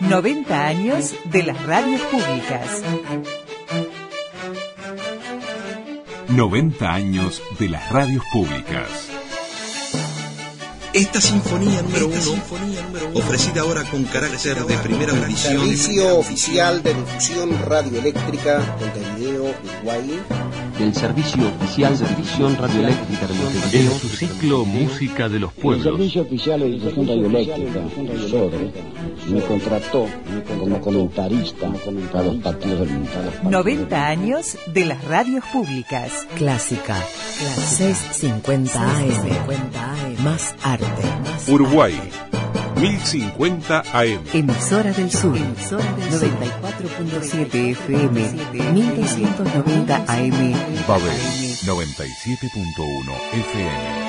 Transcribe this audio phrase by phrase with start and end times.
[0.00, 2.82] 90 años de las radios públicas.
[6.28, 8.88] 90 años de las radios públicas.
[10.94, 12.42] Esta sinfonía número uno,
[13.14, 15.60] ofrecida ahora con carácter de primera audición.
[15.60, 20.20] Servicio oficial de difusión radioeléctrica Montevideo, Uruguay.
[20.78, 23.92] Del Servicio Oficial de Difusión Radioeléctrica de Montevideo.
[23.92, 25.84] En su ciclo Música de los El Pueblos.
[25.84, 27.80] Servicio Oficial de Difusión Radioeléctrica,
[28.28, 28.72] SODRE,
[29.28, 30.06] me contrató
[30.58, 31.72] como comentarista
[32.12, 33.10] para los partidos del Mundo.
[33.50, 36.26] 90 años de las radios públicas.
[36.36, 36.96] Clásica.
[37.56, 40.24] 650 AM.
[40.24, 40.86] Más arte.
[41.48, 41.94] Uruguay,
[42.80, 44.22] 1050 AM.
[44.32, 45.36] Emisora del Sur.
[45.36, 48.20] 94.7 FM.
[48.72, 50.52] 1290 AM.
[50.86, 51.18] Babel,
[51.66, 54.08] 97.1 FM.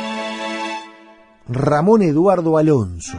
[1.48, 3.18] Ramón Eduardo Alonso.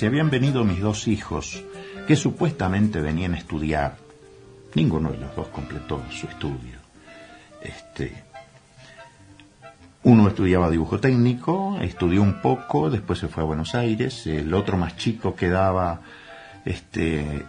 [0.00, 1.62] Se habían venido mis dos hijos,
[2.06, 3.98] que supuestamente venían a estudiar.
[4.74, 6.78] Ninguno de los dos completó su estudio.
[7.60, 8.24] Este,
[10.04, 14.26] uno estudiaba dibujo técnico, estudió un poco, después se fue a Buenos Aires.
[14.26, 16.00] El otro más chico quedaba,
[16.64, 17.44] este,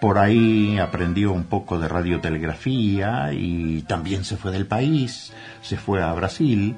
[0.00, 6.00] por ahí aprendió un poco de radiotelegrafía y también se fue del país, se fue
[6.00, 6.76] a Brasil.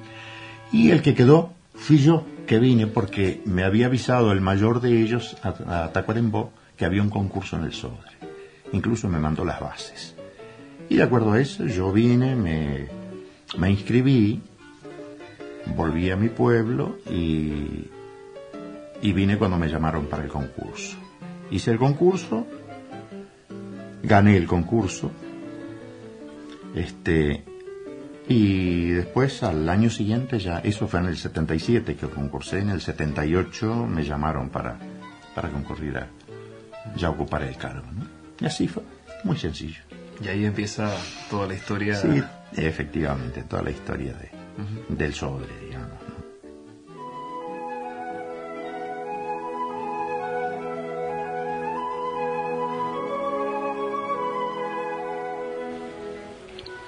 [0.73, 5.01] Y el que quedó fui yo, que vine porque me había avisado el mayor de
[5.01, 8.13] ellos, a, a Tacuarembó, que había un concurso en el Sodre.
[8.73, 10.15] Incluso me mandó las bases.
[10.89, 12.89] Y de acuerdo a eso, yo vine, me,
[13.57, 14.41] me inscribí,
[15.77, 17.89] volví a mi pueblo y,
[19.01, 20.97] y vine cuando me llamaron para el concurso.
[21.51, 22.47] Hice el concurso,
[24.03, 25.11] gané el concurso,
[26.75, 27.45] este,
[28.29, 32.81] y después al año siguiente ya, eso fue en el 77 que concursé, en el
[32.81, 34.79] 78 me llamaron para,
[35.35, 36.09] para concurrir a
[36.97, 37.87] ya ocupar el cargo.
[37.93, 38.07] ¿no?
[38.41, 38.83] Y así fue,
[39.25, 39.81] muy sencillo.
[40.23, 40.91] Y ahí empieza
[41.31, 41.97] toda la historia.
[41.97, 42.23] Sí,
[42.57, 44.31] efectivamente, toda la historia de,
[44.89, 45.99] del Sodre, digamos.
[46.09, 46.23] ¿no?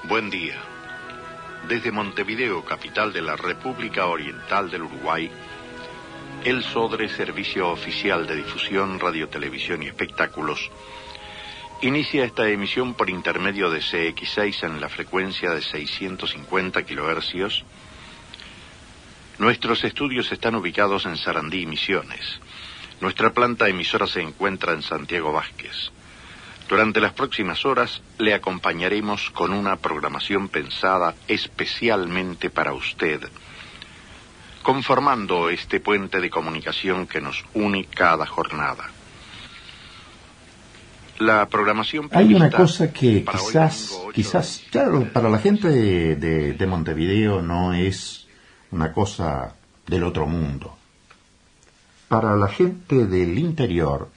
[0.09, 0.74] Buen día.
[1.69, 5.31] Desde Montevideo, capital de la República Oriental del Uruguay,
[6.45, 10.71] el SODRE, Servicio Oficial de Difusión, Radio, Televisión y Espectáculos,
[11.81, 17.65] inicia esta emisión por intermedio de CX6 en la frecuencia de 650 kHz.
[19.39, 22.41] Nuestros estudios están ubicados en Sarandí, Misiones.
[23.01, 25.93] Nuestra planta emisora se encuentra en Santiago Vázquez.
[26.69, 33.21] Durante las próximas horas le acompañaremos con una programación pensada especialmente para usted,
[34.63, 38.85] conformando este puente de comunicación que nos une cada jornada.
[41.19, 46.67] La programación Hay una cosa que quizás, quizás, claro, para la gente de, de- de
[46.67, 48.27] Montevideo no es
[48.73, 49.55] una cosa
[49.87, 50.77] del otro mundo.
[52.09, 54.11] Para la gente del interior,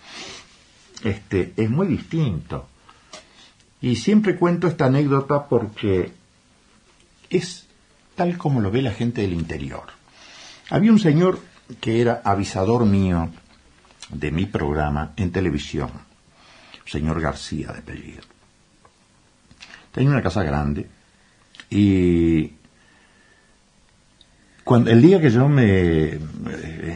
[1.09, 2.67] este, es muy distinto.
[3.81, 6.11] Y siempre cuento esta anécdota porque
[7.29, 7.67] es
[8.15, 9.85] tal como lo ve la gente del interior.
[10.69, 11.39] Había un señor
[11.79, 13.29] que era avisador mío
[14.09, 15.91] de mi programa en televisión,
[16.85, 18.23] señor García de apellido.
[19.91, 20.87] Tenía una casa grande
[21.69, 22.53] y
[24.67, 26.19] cuando, el día que yo me,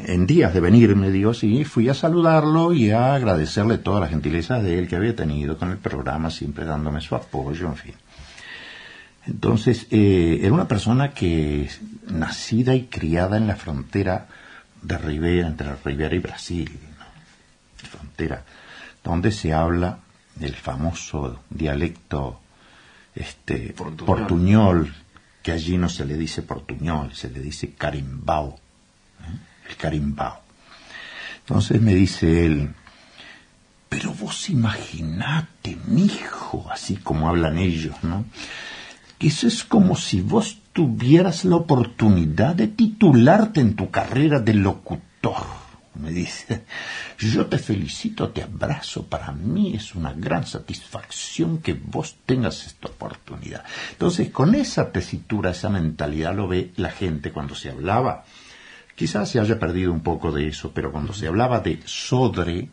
[0.06, 4.62] en días de venirme, digo, sí, fui a saludarlo y a agradecerle todas las gentilezas
[4.62, 7.94] de él que había tenido con el programa, siempre dándome su apoyo, en fin.
[9.26, 11.70] Entonces, eh, era una persona que,
[12.10, 14.28] nacida y criada en la frontera
[14.82, 16.70] de Rivera, entre Rivera y Brasil,
[17.00, 17.88] ¿no?
[17.88, 18.44] frontera,
[19.02, 20.00] donde se habla
[20.42, 22.42] el famoso dialecto
[23.16, 24.06] este, Portuñol.
[24.06, 24.94] portuñol,
[25.42, 28.60] que allí no se le dice portuñol, se le dice carimbao,
[29.22, 29.70] ¿eh?
[29.70, 30.40] el carimbao.
[31.40, 32.74] Entonces me dice él,
[33.90, 38.26] pero vos imaginate, mijo, así como hablan ellos, ¿no?
[39.18, 44.54] Que eso es como si vos tuvieras la oportunidad de titularte en tu carrera de
[44.54, 45.61] locutor.
[45.96, 46.66] Me dice,
[47.20, 52.88] yo te felicito, te abrazo, para mí es una gran satisfacción que vos tengas esta
[52.88, 53.66] oportunidad.
[53.92, 58.24] Entonces, con esa tesitura, esa mentalidad lo ve la gente cuando se hablaba
[59.02, 62.70] Quizás se haya perdido un poco de eso, pero cuando se hablaba de sodre,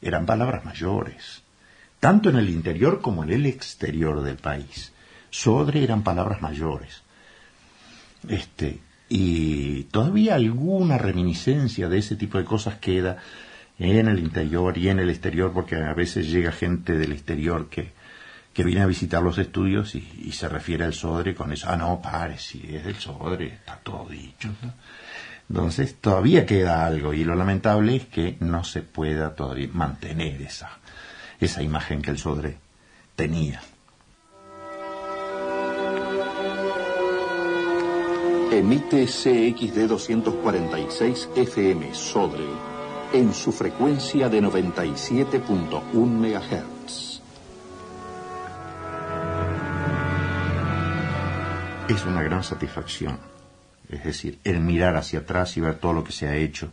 [0.00, 1.42] eran palabras mayores,
[1.98, 4.92] tanto en el interior como en el exterior del país.
[5.30, 7.02] Sodre eran palabras mayores.
[8.28, 13.18] Este, y todavía alguna reminiscencia de ese tipo de cosas queda
[13.78, 17.92] en el interior y en el exterior, porque a veces llega gente del exterior que,
[18.52, 21.68] que viene a visitar los estudios y, se refiere al Sodre con eso.
[21.68, 24.48] Ah, no, pare, si es del Sodre, está todo dicho.
[25.48, 30.70] Entonces todavía queda algo y lo lamentable es que no se pueda todavía mantener esa,
[31.38, 32.58] esa imagen que el Sodre
[33.14, 33.60] tenía.
[38.50, 42.46] Emite CXD 246 FM Sodre
[43.12, 47.20] en su frecuencia de 97.1 MHz.
[51.88, 53.18] Es una gran satisfacción,
[53.88, 56.70] es decir, el mirar hacia atrás y ver todo lo que se ha hecho,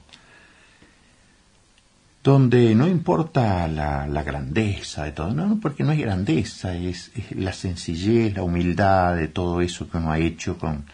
[2.24, 8.36] donde no importa la, grandeza de todo, no, porque no hay grandeza, es, la sencillez,
[8.36, 10.86] la humildad de todo eso que uno ha hecho con,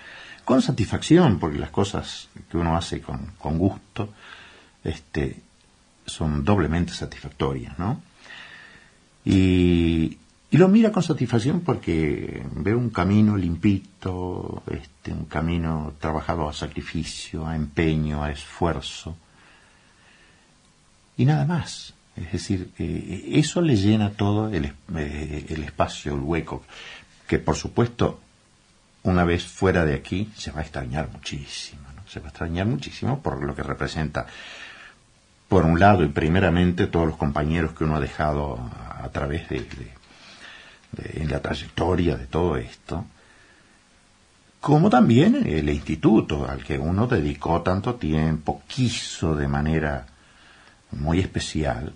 [0.49, 4.09] con satisfacción, porque las cosas que uno hace con, con gusto
[4.83, 5.43] este,
[6.07, 8.01] son doblemente satisfactorias, ¿no?
[9.23, 10.17] Y,
[10.49, 16.53] y, lo mira con satisfacción porque ve un camino limpito, este, un camino trabajado a
[16.53, 19.15] sacrificio, a empeño, a esfuerzo,
[21.15, 21.93] y nada más.
[22.15, 26.63] Es decir, eso le llena todo el, eh, el espacio, el hueco,
[27.27, 28.19] que por supuesto
[29.09, 32.03] una vez fuera de aquí, se va a extrañar muchísimo, ¿no?
[32.07, 34.25] Se va a extrañar muchísimo por lo que representa,
[35.47, 38.59] por un lado y primeramente, todos los compañeros que uno ha dejado
[39.01, 39.67] a, través de,
[40.97, 43.05] en la trayectoria de todo esto,
[44.59, 50.05] como también el instituto al que uno dedicó tanto tiempo, quiso de manera
[50.91, 51.93] muy especial,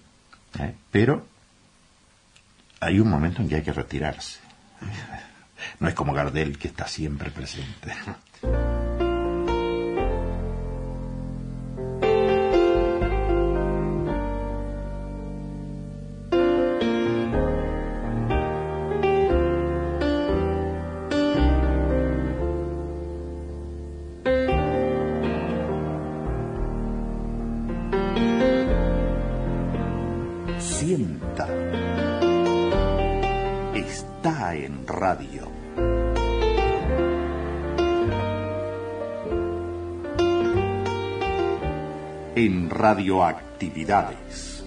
[0.59, 0.73] ¿eh?
[0.91, 1.25] pero
[2.79, 4.39] hay un momento en que hay que retirarse.
[5.79, 7.93] No es como Gardel que está siempre presente.
[42.93, 44.63] radioactividades.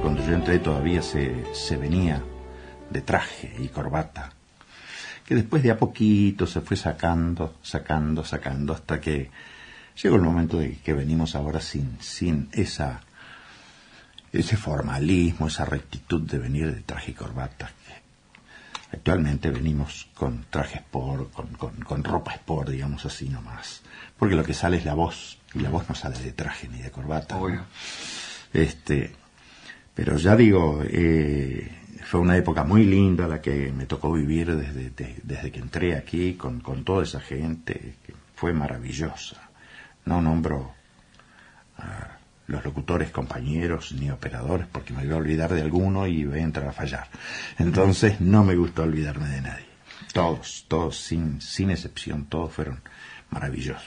[0.00, 2.22] Cuando yo entré todavía se, se venía
[2.88, 4.32] de traje y corbata,
[5.26, 9.30] que después de a poquito se fue sacando, sacando, sacando, hasta que
[10.00, 13.02] Llegó el momento de que venimos ahora sin, sin esa,
[14.32, 17.70] ese formalismo, esa rectitud de venir de traje y corbata.
[18.92, 23.82] Actualmente venimos con traje sport, con, con, ropa sport, digamos así nomás.
[24.18, 26.78] Porque lo que sale es la voz, y la voz no sale de traje ni
[26.78, 27.38] de corbata.
[28.52, 29.12] Este,
[29.94, 31.70] pero ya digo, eh,
[32.04, 34.90] fue una época muy linda la que me tocó vivir desde,
[35.22, 39.48] desde que entré aquí con, con toda esa gente, que fue maravillosa.
[40.04, 40.74] No nombro
[41.78, 42.21] a
[42.52, 46.42] los locutores, compañeros ni operadores porque me voy a olvidar de alguno y voy a
[46.42, 47.08] entrar a fallar.
[47.58, 49.66] Entonces no me gusta olvidarme de nadie.
[50.12, 52.82] Todos, todos, sin, sin excepción, todos fueron
[53.30, 53.82] maravillosos.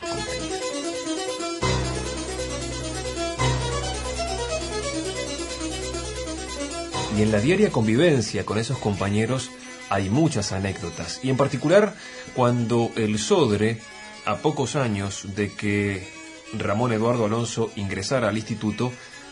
[7.16, 9.52] Y en la diaria convivencia con esos compañeros
[9.92, 11.20] hay muchas anécdotas.
[11.24, 11.94] Y en particular
[12.34, 13.80] cuando el Sodre
[14.26, 16.25] a pocos años de que
[16.60, 18.92] Ramón Eduardo Alonso ingresara al instituto,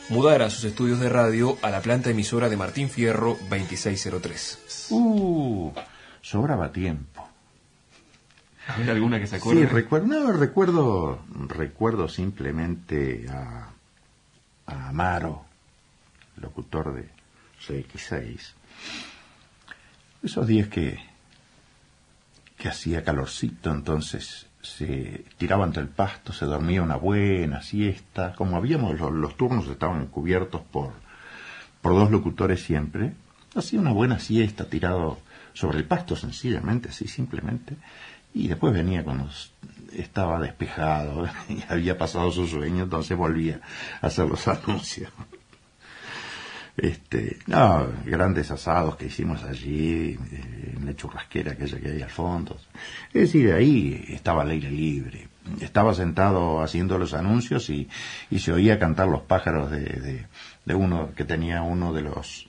[0.09, 4.87] mudara sus estudios de radio a la planta emisora de Martín Fierro 2603.
[4.89, 5.71] Uh,
[6.21, 7.27] sobraba tiempo.
[8.67, 9.61] ¿Hay alguna que se acuerde?
[9.61, 13.69] Sí, recuerdo, no, recuerdo, recuerdo simplemente a,
[14.67, 15.45] a Amaro,
[16.37, 17.09] locutor de
[17.65, 18.53] CX6.
[20.23, 20.97] Esos días que,
[22.57, 28.55] que hacía calorcito, entonces se tiraba entre el pasto, se dormía una buena siesta, como
[28.55, 30.93] habíamos, los, turnos estaban cubiertos por,
[31.82, 33.13] por dos locutores siempre,
[33.53, 35.20] hacía una buena siesta tirado
[35.53, 37.75] sobre el pasto sencillamente, así simplemente,
[38.34, 39.29] Y después venía cuando
[39.91, 43.60] estaba despejado y había pasado su sueño, entonces volvía
[44.01, 45.12] a hacer los anuncios.
[46.75, 52.09] Este, no, grandes asados que hicimos allí, eh, en la churrasquera aquella que hay al
[52.09, 52.57] fondo.
[53.13, 55.27] Es decir, ahí estaba el aire libre.
[55.61, 57.87] Estaba sentado haciendo los anuncios y,
[58.31, 60.25] y se oía cantar los pájaros de, de,
[60.65, 62.47] de uno que tenía uno de los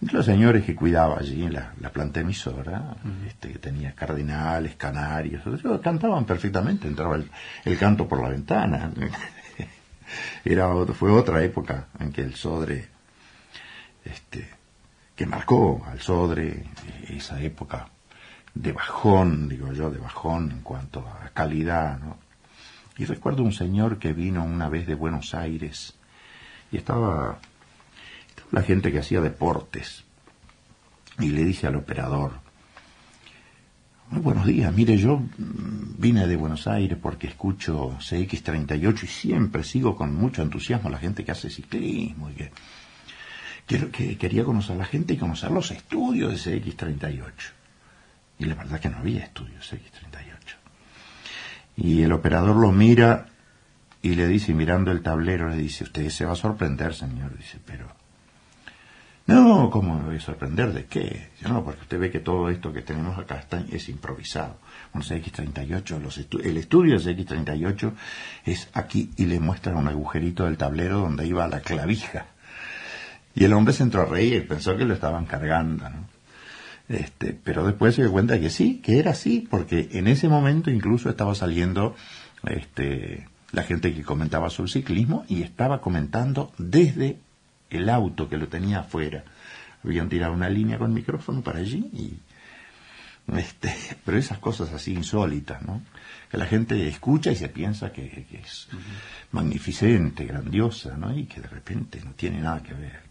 [0.00, 2.96] los señores que cuidaba allí en la, la planta emisora,
[3.26, 5.42] este, que tenía cardenales, canarios,
[5.82, 7.30] cantaban perfectamente, entraba el,
[7.66, 8.90] el canto por la ventana.
[10.44, 12.88] Era, fue otra época en que el Sodre,
[14.04, 14.48] este,
[15.16, 16.64] que marcó al Sodre
[17.08, 17.88] esa época
[18.54, 22.16] de bajón, digo yo, de bajón en cuanto a calidad, ¿no?
[22.98, 25.94] Y recuerdo un señor que vino una vez de Buenos Aires
[26.70, 27.38] y estaba
[28.50, 30.04] la gente que hacía deportes.
[31.18, 32.32] Y le dice al operador,
[34.10, 39.96] muy buenos días, mire, yo vine de Buenos Aires porque escucho CX38 y siempre sigo
[39.96, 42.50] con mucho entusiasmo a la gente que hace ciclismo y que,
[43.70, 47.32] que, que quería conocer a la gente y conocer los estudios de CX38.
[48.40, 50.56] Y la verdad que no había estudios CX38.
[51.76, 53.26] Y el operador lo mira
[54.02, 57.36] y le dice, mirando el tablero, le dice, usted se va a sorprender, señor.
[57.36, 57.86] Dice, pero
[59.26, 61.30] no, ¿cómo me voy a sorprender de qué?
[61.42, 64.56] No, porque usted ve que todo esto que tenemos acá está, es improvisado.
[64.92, 67.92] Bueno, CX38, los estu el estudio de CX38
[68.46, 72.26] es aquí y le muestran un agujerito del tablero donde iba la clavija.
[73.34, 76.08] Y el hombre se entró a reír, pensó que lo estaban cargando, ¿no?
[76.88, 80.70] Este, pero después se dio cuenta que sí, que era así, porque en ese momento
[80.70, 81.94] incluso estaba saliendo
[82.44, 87.18] este, la gente que comentaba sobre ciclismo y estaba comentando desde
[87.70, 89.22] el auto que lo tenía afuera.
[89.84, 92.18] Habían tirado una línea con micrófono para allí y
[93.38, 93.72] este,
[94.04, 95.82] pero esas cosas así insólitas, ¿no?
[96.28, 98.80] Que la gente escucha y se piensa que, que es uh -huh.
[99.32, 101.16] magnificente, grandiosa, ¿no?
[101.16, 103.09] Y que de repente no tiene nada que ver.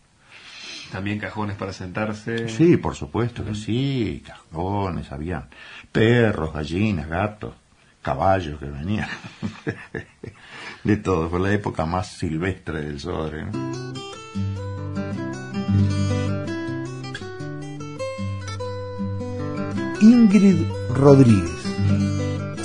[0.91, 2.49] También cajones para sentarse.
[2.49, 5.47] Sí, por supuesto que sí, cajones, había
[5.91, 7.53] perros, gallinas, gatos,
[8.01, 9.07] caballos que venían.
[10.83, 13.93] de todo, fue la época más silvestre del Sodre, ¿no?
[20.01, 21.59] Ingrid Rodríguez.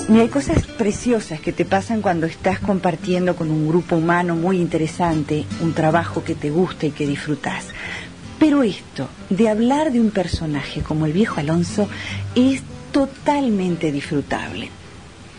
[0.07, 4.61] Y hay cosas preciosas que te pasan cuando estás compartiendo con un grupo humano muy
[4.61, 7.65] interesante, un trabajo que te gusta y que disfrutas.
[8.39, 11.87] Pero esto, de hablar de un personaje como el viejo Alonso,
[12.35, 12.61] es
[12.91, 14.69] totalmente disfrutable.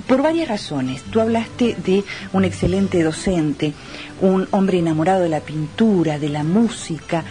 [0.06, 1.02] Por varias razones.
[1.02, 3.72] Tú hablaste de un excelente docente,
[4.20, 7.24] un hombre enamorado de la pintura, de la música,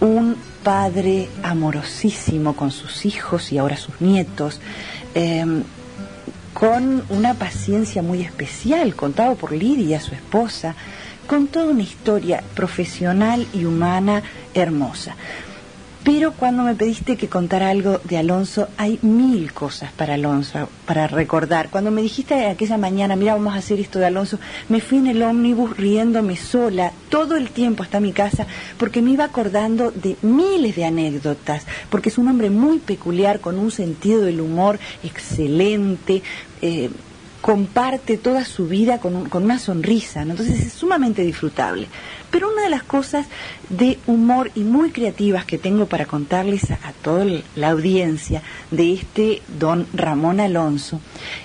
[0.00, 4.60] un padre amorosísimo con sus hijos y ahora sus nietos,
[5.14, 5.44] eh,
[6.54, 10.74] con una paciencia muy especial, contado por Lidia, su esposa,
[11.26, 14.22] con toda una historia profesional y humana
[14.54, 15.16] hermosa.
[16.04, 21.06] Pero cuando me pediste que contara algo de Alonso, hay mil cosas para Alonso, para
[21.06, 21.68] recordar.
[21.70, 25.06] Cuando me dijiste aquella mañana, mira, vamos a hacer esto de Alonso, me fui en
[25.06, 28.48] el ómnibus riéndome sola todo el tiempo hasta mi casa,
[28.78, 33.56] porque me iba acordando de miles de anécdotas, porque es un hombre muy peculiar, con
[33.56, 36.24] un sentido del humor excelente.
[36.62, 36.90] Eh,
[37.42, 40.30] comparte toda su vida con, con una sonrisa, ¿no?
[40.30, 41.88] entonces es sumamente disfrutable.
[42.32, 43.26] Pero una de las cosas
[43.68, 49.42] de humor y muy creativas que tengo para contarles a, toda la audiencia de este
[49.60, 50.98] don Ramón Alonso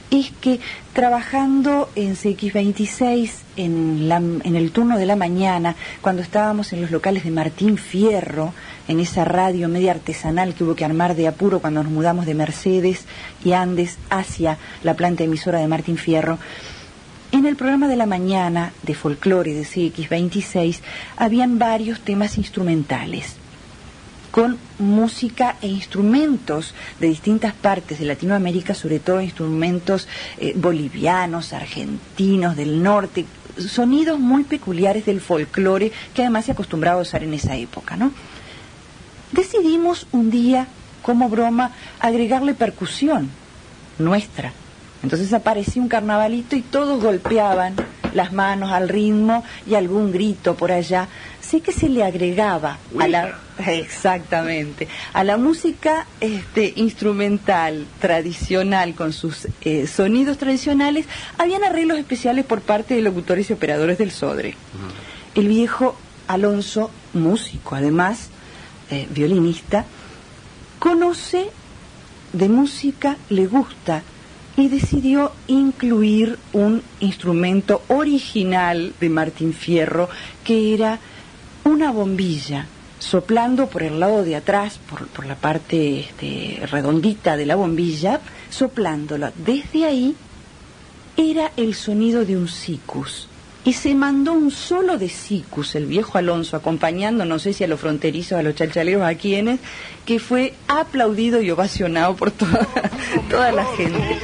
[0.09, 0.61] es que
[0.93, 6.89] trabajando en CX26 en, la, en el turno de la mañana, cuando estábamos en los
[6.89, 8.53] locales de Martín Fierro,
[8.87, 12.33] en esa radio media artesanal que hubo que armar de apuro cuando nos mudamos de
[12.33, 13.03] Mercedes
[13.43, 16.39] y Andes hacia la planta emisora de Martín Fierro,
[17.31, 20.79] en el programa de la mañana de folclore de CX26
[21.17, 23.35] habían varios temas instrumentales
[24.31, 30.07] con música e instrumentos de distintas partes de Latinoamérica, sobre todo instrumentos
[30.37, 33.25] eh, bolivianos, argentinos, del norte,
[33.57, 38.11] sonidos muy peculiares del folclore que además se acostumbraba a usar en esa época, ¿no?
[39.31, 40.67] Decidimos un día,
[41.01, 43.29] como broma, agregarle percusión
[43.97, 44.53] nuestra.
[45.03, 47.75] Entonces apareció un carnavalito y todos golpeaban
[48.13, 51.07] las manos al ritmo y algún grito por allá.
[51.39, 59.13] Sí que se le agregaba a la exactamente a la música este, instrumental tradicional con
[59.13, 61.07] sus eh, sonidos tradicionales
[61.39, 64.49] habían arreglos especiales por parte de locutores y operadores del Sodre.
[64.49, 65.39] Uh -huh.
[65.39, 65.95] El viejo
[66.27, 68.29] Alonso, músico además,
[68.89, 69.85] eh, violinista,
[70.79, 71.49] conoce
[72.33, 74.03] de música, le gusta
[74.57, 80.09] y decidió incluir un instrumento original de Martín Fierro
[80.43, 80.99] que era
[81.63, 82.65] una bombilla
[82.99, 88.19] soplando por el lado de atrás, por, por la parte este, redondita de la bombilla,
[88.49, 89.31] soplándola.
[89.35, 90.15] Desde ahí
[91.15, 93.27] era el sonido de un sicus.
[93.67, 97.67] Y se mandó un solo de sicus, el viejo Alonso, acompañando, no sé si a
[97.67, 99.59] los fronterizos, a los chalchaleros, a quienes,
[100.05, 102.65] que fue aplaudido y ovacionado por toda,
[103.29, 104.19] toda la gente.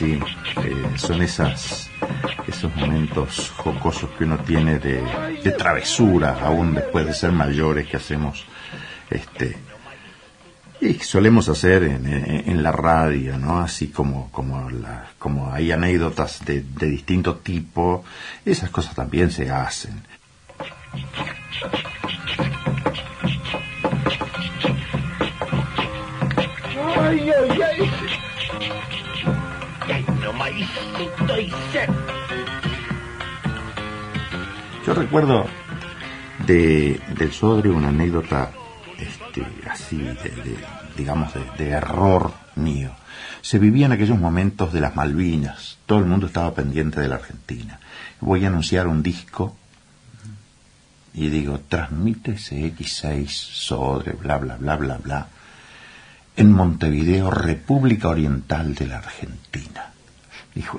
[0.00, 0.18] Sí,
[0.64, 1.90] eh, son esas,
[2.48, 5.02] esos momentos jocosos que uno tiene de,
[5.44, 8.46] de travesura, aún después de ser mayores, que hacemos,
[9.10, 9.58] este,
[10.80, 13.60] y solemos hacer en, en- la radio, ¿no?
[13.60, 14.68] Así como, como,
[15.18, 18.02] como hay anécdotas de, de distinto tipo,
[18.46, 20.02] esas cosas también se hacen.
[34.86, 35.46] Yo recuerdo
[36.46, 38.50] de, del Sodre una anécdota
[38.98, 40.58] este, así, de,
[40.96, 42.90] digamos, de, error mío.
[43.40, 47.16] Se vivía en aquellos momentos de las Malvinas, todo el mundo estaba pendiente de la
[47.16, 47.80] Argentina.
[48.20, 49.56] Voy a anunciar un disco
[51.14, 55.28] y digo, transmite CX6, Sodre, bla, bla, bla, bla, bla,
[56.36, 59.89] en Montevideo, República Oriental de la Argentina.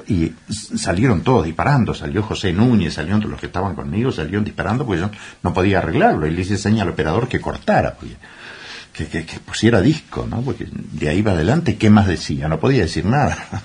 [0.07, 0.33] Y
[0.77, 5.09] salieron todos disparando, salió José Núñez, salieron los que estaban conmigo, salieron disparando porque yo
[5.43, 6.27] no podía arreglarlo.
[6.27, 7.97] Y le hice señal al operador que cortara,
[8.93, 10.41] que, que- que pusiera disco, ¿no?
[10.41, 12.47] Porque de ahí va adelante, ¿qué más decía?
[12.49, 13.37] No podía decir nada.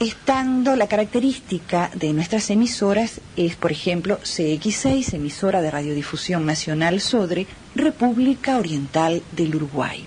[0.00, 7.46] Estando la característica de nuestras emisoras es, por ejemplo, CX6, emisora de radiodifusión nacional Sodre,
[7.74, 10.06] República Oriental del Uruguay.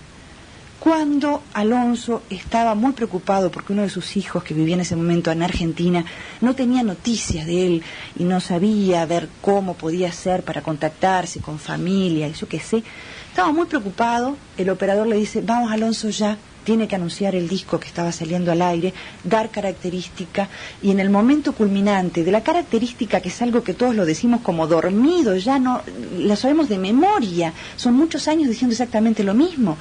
[0.83, 5.31] Cuando Alonso estaba muy preocupado porque uno de sus hijos que vivía en ese momento
[5.31, 6.03] en Argentina
[6.41, 7.83] no tenía noticias de él
[8.19, 12.83] y no sabía ver cómo podía ser para contactarse con familia y yo qué sé,
[13.29, 17.79] estaba muy preocupado, el operador le dice, vamos Alonso ya, tiene que anunciar el disco
[17.79, 18.93] que estaba saliendo al aire,
[19.23, 20.49] dar característica
[20.81, 24.41] y en el momento culminante de la característica que es algo que todos lo decimos
[24.41, 25.81] como dormido, ya no
[26.17, 29.77] la sabemos de memoria, son muchos años diciendo exactamente lo mismo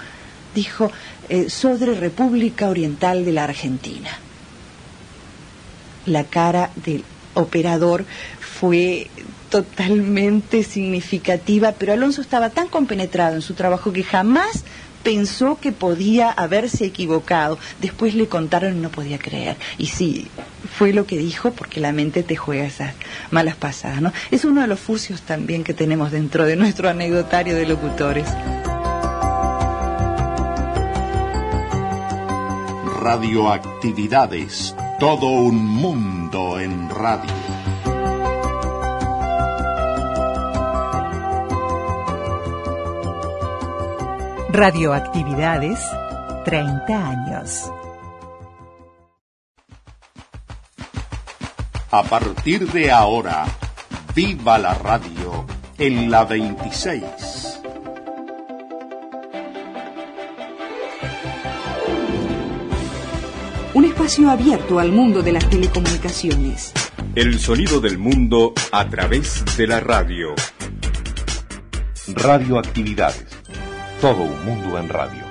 [0.55, 0.91] dijo
[1.29, 4.11] eh, Sodre República Oriental de la Argentina.
[6.07, 8.05] La cara del operador
[8.41, 9.09] fue
[9.51, 14.65] totalmente significativa, pero Alonso estaba tan compenetrado en su trabajo que jamás
[15.03, 17.59] pensó que podía haberse equivocado.
[17.81, 19.57] Después le contaron y no podía creer.
[19.79, 20.29] Y sí,
[20.79, 22.95] fue lo que dijo porque la mente te juega esas
[23.31, 24.12] malas pasadas, ¿no?
[24.31, 28.29] Es uno de los fusios también que tenemos dentro de nuestro anecdotario de locutores.
[33.03, 34.77] Radioactividades.
[35.01, 37.33] Todo un mundo en radio.
[44.51, 45.81] Radioactividades,
[46.45, 47.73] 30 años.
[51.91, 53.47] A partir de ahora,
[54.15, 55.45] viva la radio
[55.77, 57.32] en la 26.
[63.83, 66.73] Un espacio abierto al mundo de las telecomunicaciones.
[67.16, 70.37] El sonido del mundo a través de la radio.
[72.14, 73.27] Radioactividades.
[74.01, 75.25] Todo un mundo en radio.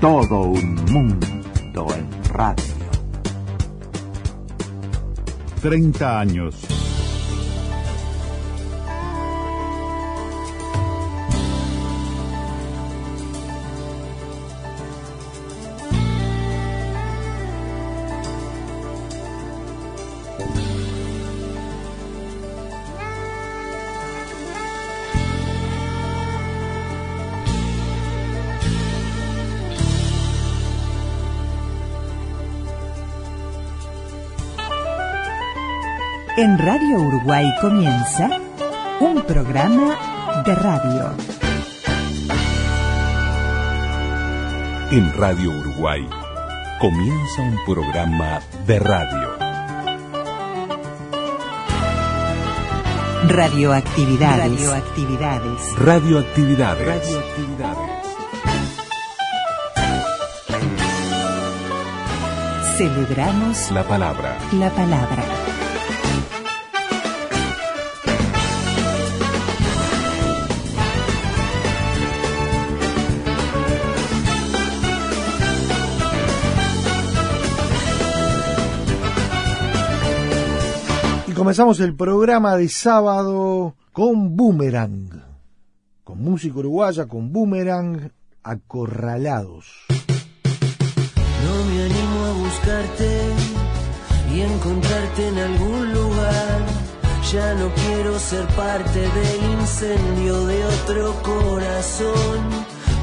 [0.00, 2.64] Todo un mundo en radio.
[5.60, 6.87] 30 años.
[36.40, 38.30] En Radio Uruguay comienza
[39.00, 41.10] un programa de radio.
[44.92, 46.08] En Radio Uruguay,
[46.78, 49.36] Comienza un programa de radio.
[53.26, 54.52] Radioactividades.
[54.52, 55.76] Radioactividades.
[55.76, 56.86] Radioactividades.
[56.86, 58.06] Radioactividades.
[62.76, 64.38] Celebramos la palabra.
[64.52, 65.27] La palabra.
[81.48, 85.24] Comenzamos el programa de sábado con Boomerang,
[86.04, 89.86] con música uruguaya, con Boomerang, acorralados.
[91.46, 93.20] No me animo a buscarte
[94.34, 96.66] y encontrarte en algún lugar.
[97.32, 102.40] Ya no quiero ser parte del incendio de otro corazón.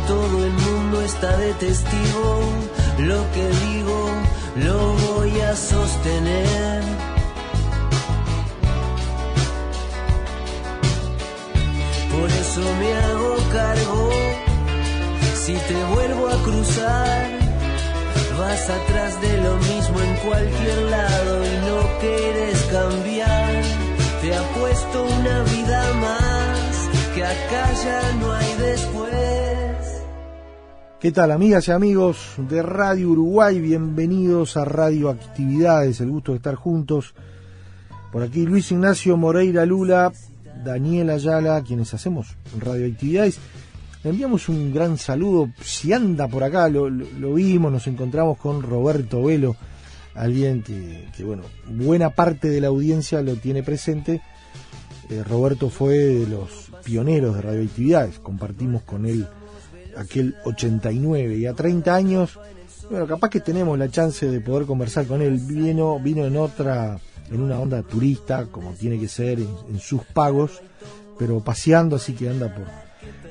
[0.08, 2.42] Todo el mundo está de testigo.
[3.00, 4.10] Lo que digo
[4.58, 7.15] lo voy a sostener.
[12.20, 14.10] Por eso me hago cargo.
[15.36, 17.40] Si te vuelvo a cruzar,
[18.40, 23.64] vas atrás de lo mismo en cualquier lado y no quieres cambiar.
[24.22, 29.16] Te apuesto una vida más, que acá ya no hay después.
[31.00, 33.60] ¿Qué tal amigas y amigos de Radio Uruguay?
[33.60, 37.14] Bienvenidos a Radio Actividades, el gusto de estar juntos.
[38.12, 40.12] Por aquí Luis Ignacio Moreira Lula,
[40.64, 43.38] Daniel Ayala, quienes hacemos radioactividades.
[44.04, 45.50] Le enviamos un gran saludo.
[45.62, 46.90] Si anda por acá, lo,
[47.34, 49.56] vimos, nos encontramos con Roberto Velo,
[50.14, 54.22] alguien que, bueno, buena parte de la audiencia lo tiene presente.
[55.10, 59.28] Eh, Roberto fue de los pioneros de radioactividades, compartimos con él
[59.98, 62.40] aquel 89 y a 30 años,
[62.90, 65.40] bueno, capaz que tenemos la chance de poder conversar con él.
[65.40, 67.00] Vino, vino en otra
[67.32, 70.62] en una onda turista, como tiene que ser, en, sus pagos,
[71.18, 72.66] pero paseando, así que anda por,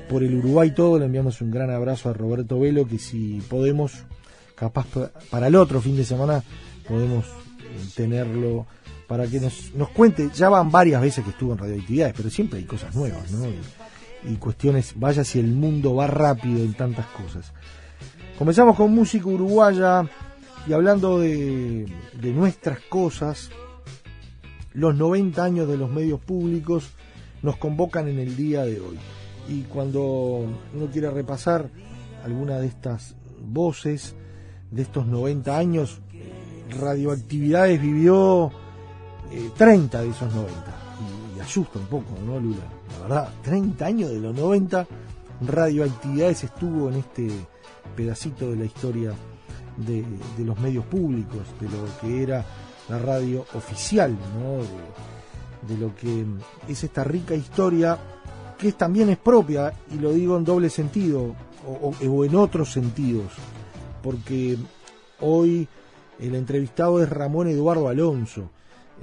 [0.09, 0.99] por el Uruguay todo.
[0.99, 3.93] Le enviamos un gran abrazo a Roberto Velo, que si podemos,
[4.55, 4.87] capaz
[5.29, 6.43] para el otro fin de semana,
[6.87, 8.65] podemos eh, tenerlo
[9.07, 10.29] para que nos, nos cuente.
[10.35, 13.47] Ya van varias veces que estuvo en radioactividades, pero siempre hay cosas nuevas, ¿no?
[13.47, 17.53] Y, y cuestiones, vaya si el mundo va rápido en tantas cosas.
[18.37, 20.09] Comenzamos con música uruguaya
[20.67, 21.85] y hablando de,
[22.19, 23.49] de nuestras cosas,
[24.75, 26.91] los 90 años de los medios públicos
[27.41, 28.97] nos convocan en el día de hoy.
[29.47, 31.69] Y cuando uno quiere repasar
[32.23, 34.15] alguna de estas voces
[34.71, 36.01] de estos 90 años,
[36.67, 38.51] Radioactividades vivió
[39.55, 40.53] 30 eh, de esos 90.
[41.37, 42.63] Y, asusta un poco, ¿no, Lula?
[42.93, 44.87] La verdad, 30 años de los 90,
[45.41, 47.29] Radioactividades estuvo en este
[47.95, 49.13] pedacito de la historia
[49.77, 50.05] de
[50.43, 52.43] los medios públicos, de lo que era
[52.89, 54.15] la radio oficial,
[55.67, 56.25] de, lo que
[56.67, 57.97] es esta rica historia
[58.57, 61.35] que también es propia, y lo digo en doble sentido,
[61.67, 63.33] o, en otros sentidos,
[64.01, 64.57] porque
[65.19, 65.67] hoy
[66.19, 68.51] el entrevistado es Ramón Eduardo Alonso.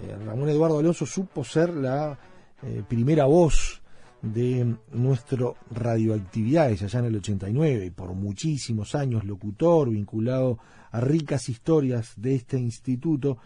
[0.03, 2.19] Eh, Ramón Eduardo Alonso supo ser la
[2.63, 3.83] eh, primera voz
[4.23, 10.59] de nuestro radioactividades allá en el 89 y por muchísimos años locutor vinculado
[10.93, 13.39] a ricas historias de este instituto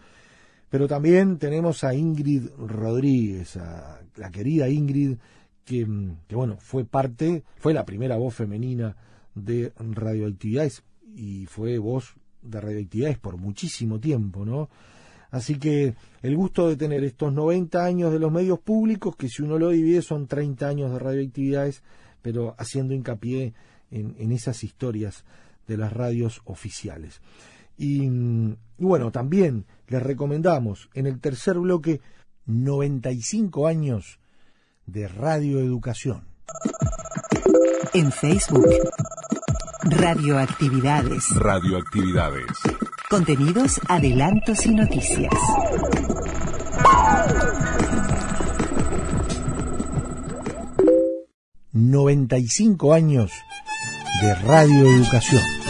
[0.69, 5.17] pero también tenemos a Ingrid Rodríguez, a la querida Ingrid,
[5.63, 5.85] que,
[6.29, 8.95] bueno, fue parte, fue la primera voz femenina
[9.35, 10.83] de radioactividades
[11.15, 14.69] y fue voz de radioactividades por muchísimo tiempo, ¿no?
[15.29, 19.41] Así que el gusto de tener estos 90 años de los medios públicos, que si
[19.41, 21.83] uno lo divide son 30 años de radioactividades,
[22.21, 23.53] pero haciendo hincapié
[23.91, 25.25] en, en esas historias
[25.67, 27.21] de las radios oficiales.
[27.77, 28.09] Y,
[28.85, 32.01] bueno, también les recomendamos en el tercer bloque
[32.45, 34.19] 95 años
[34.85, 36.27] de radioeducación.
[37.93, 38.67] En Facebook,
[39.89, 41.29] Radioactividades.
[41.35, 42.45] Radioactividades.
[43.09, 45.31] Contenidos, adelantos y noticias.
[51.73, 53.31] ...95 años
[54.21, 55.66] de radioeducación.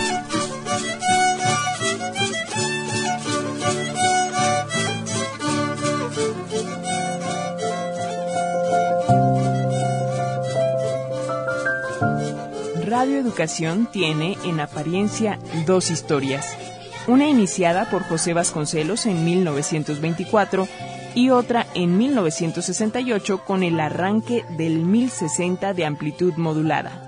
[12.88, 16.58] Radio Educación tiene, en apariencia, dos historias.
[17.06, 20.70] Una iniciada por José Vasconcelos en 1924
[21.14, 27.04] y otra en 1968 con el arranque del 1060 de amplitud modulada.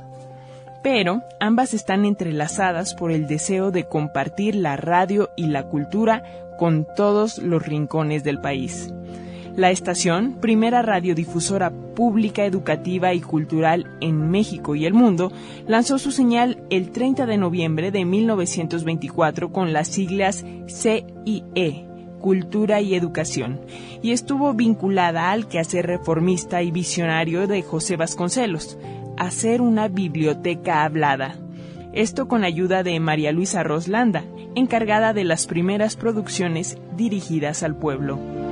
[0.82, 6.24] pero ambas están entrelazadas por el deseo de compartir la radio y la cultura
[6.58, 8.94] con todos los rincones del país.
[9.60, 15.34] La estación, primera radiodifusora pública, educativa y cultural en México y el mundo,
[15.68, 21.86] lanzó su señal el 30 de noviembre de 1924 con las siglas CIE,
[22.22, 23.60] Cultura y Educación,
[24.02, 28.78] y estuvo vinculada al quehacer reformista y visionario de José Vasconcelos,
[29.18, 31.36] hacer una biblioteca hablada.
[31.92, 34.24] Esto con ayuda de María Luisa Roslanda,
[34.56, 38.49] encargada de las primeras producciones dirigidas al pueblo.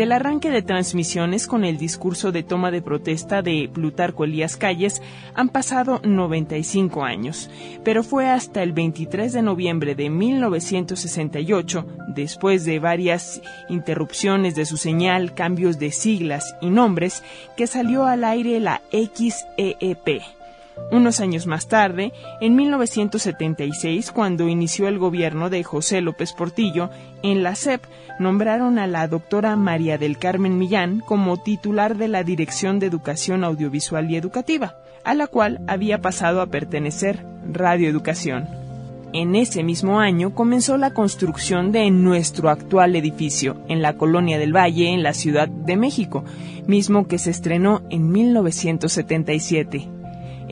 [0.00, 5.02] Del arranque de transmisiones con el discurso de toma de protesta de Plutarco Elías Calles
[5.34, 7.50] han pasado 95 años,
[7.84, 14.78] pero fue hasta el 23 de noviembre de 1968, después de varias interrupciones de su
[14.78, 17.22] señal, cambios de siglas y nombres,
[17.54, 20.39] que salió al aire la XEEP
[20.90, 26.90] unos años más tarde, en 1976, cuando inició el gobierno de José López Portillo,
[27.22, 27.82] en la SEP
[28.18, 33.44] nombraron a la doctora María del Carmen Millán como titular de la Dirección de Educación
[33.44, 38.60] Audiovisual y Educativa, a la cual había pasado a pertenecer Radio Educación.
[39.12, 44.54] En ese mismo año comenzó la construcción de nuestro actual edificio en la Colonia del
[44.54, 46.24] Valle, en la Ciudad de México,
[46.66, 49.99] mismo que se estrenó en 1977.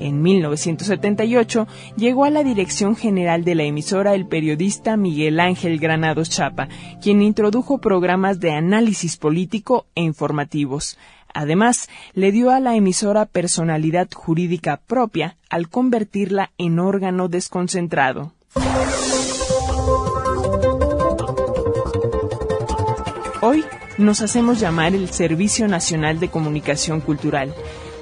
[0.00, 6.30] En 1978 llegó a la dirección general de la emisora el periodista Miguel Ángel Granados
[6.30, 6.68] Chapa,
[7.02, 10.98] quien introdujo programas de análisis político e informativos.
[11.34, 18.32] Además, le dio a la emisora personalidad jurídica propia al convertirla en órgano desconcentrado.
[23.40, 23.64] Hoy
[23.98, 27.52] nos hacemos llamar el Servicio Nacional de Comunicación Cultural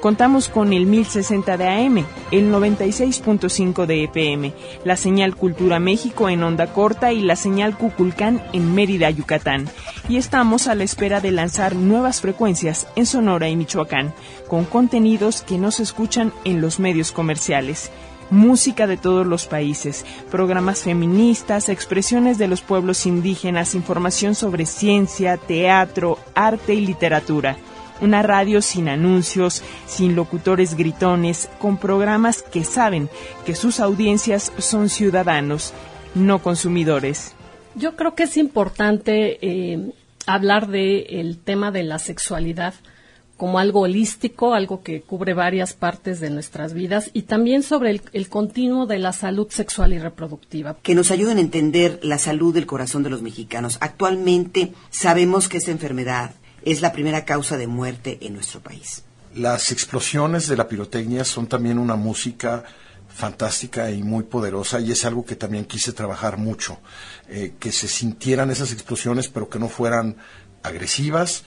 [0.06, 4.52] Contamos con el 1060 de AM, el 96.5 de EPM,
[4.84, 9.68] la señal Cultura México en onda corta y la señal Cuculcán en Mérida, Yucatán.
[10.08, 14.14] Y estamos a la espera de lanzar nuevas frecuencias en Sonora y Michoacán,
[14.46, 17.90] con contenidos que no se escuchan en los medios comerciales
[18.28, 25.36] música de todos los países, programas feministas, expresiones de los pueblos indígenas, información sobre ciencia,
[25.36, 27.56] teatro, arte y literatura.
[28.00, 33.08] Una radio sin anuncios, sin locutores gritones, con programas que saben
[33.44, 35.72] que sus audiencias son ciudadanos,
[36.14, 37.34] no consumidores.
[37.74, 39.92] Yo creo que es importante eh,
[40.26, 42.74] hablar del tema de la sexualidad
[43.36, 48.02] como algo holístico, algo que cubre varias partes de nuestras vidas y también sobre el,
[48.12, 50.76] el, continuo de la salud sexual y reproductiva.
[50.82, 53.76] Que nos ayuden a entender la salud del corazón de los mexicanos.
[53.80, 56.32] Actualmente sabemos que esta enfermedad
[56.66, 59.04] es la primera causa de muerte en nuestro país.
[59.34, 62.64] Las explosiones de la pirotecnia son también una música
[63.08, 66.78] fantástica y muy poderosa y es algo que también quise trabajar mucho,
[67.28, 70.16] eh, que se sintieran esas explosiones pero que no fueran
[70.62, 71.44] agresivas.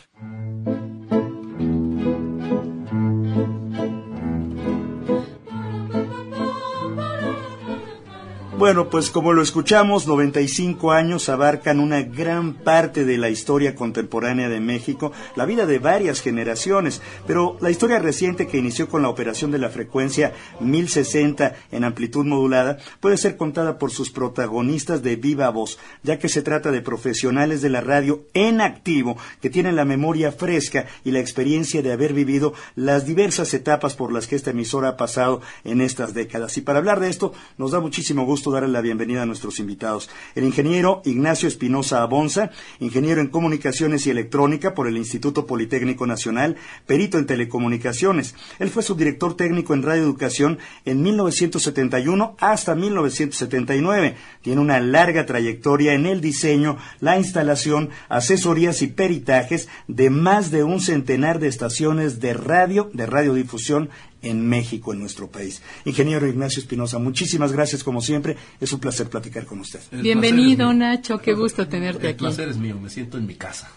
[8.59, 14.49] Bueno, pues como lo escuchamos, 95 años abarcan una gran parte de la historia contemporánea
[14.49, 19.07] de México, la vida de varias generaciones, pero la historia reciente que inició con la
[19.07, 25.15] operación de la frecuencia 1060 en amplitud modulada puede ser contada por sus protagonistas de
[25.15, 29.77] viva voz, ya que se trata de profesionales de la radio en activo que tienen
[29.77, 34.35] la memoria fresca y la experiencia de haber vivido las diversas etapas por las que
[34.35, 36.57] esta emisora ha pasado en estas décadas.
[36.57, 40.09] Y para hablar de esto, nos da muchísimo gusto darle la bienvenida a nuestros invitados.
[40.35, 46.55] El ingeniero Ignacio Espinosa Abonza, ingeniero en comunicaciones y electrónica por el Instituto Politécnico Nacional,
[46.85, 48.35] perito en telecomunicaciones.
[48.59, 54.15] Él fue subdirector técnico en Radio Educación en 1971 hasta 1979.
[54.41, 60.63] Tiene una larga trayectoria en el diseño, la instalación, asesorías y peritajes de más de
[60.63, 63.89] un centenar de estaciones de radio, de radiodifusión
[64.21, 65.61] en México, en nuestro país.
[65.85, 68.37] Ingeniero Ignacio Espinosa, muchísimas gracias como siempre.
[68.59, 69.79] Es un placer platicar con usted.
[69.91, 71.19] Bienvenido, Nacho.
[71.19, 72.25] Qué gusto tenerte aquí.
[72.25, 72.77] El placer es mío.
[72.79, 73.69] Me siento en mi casa.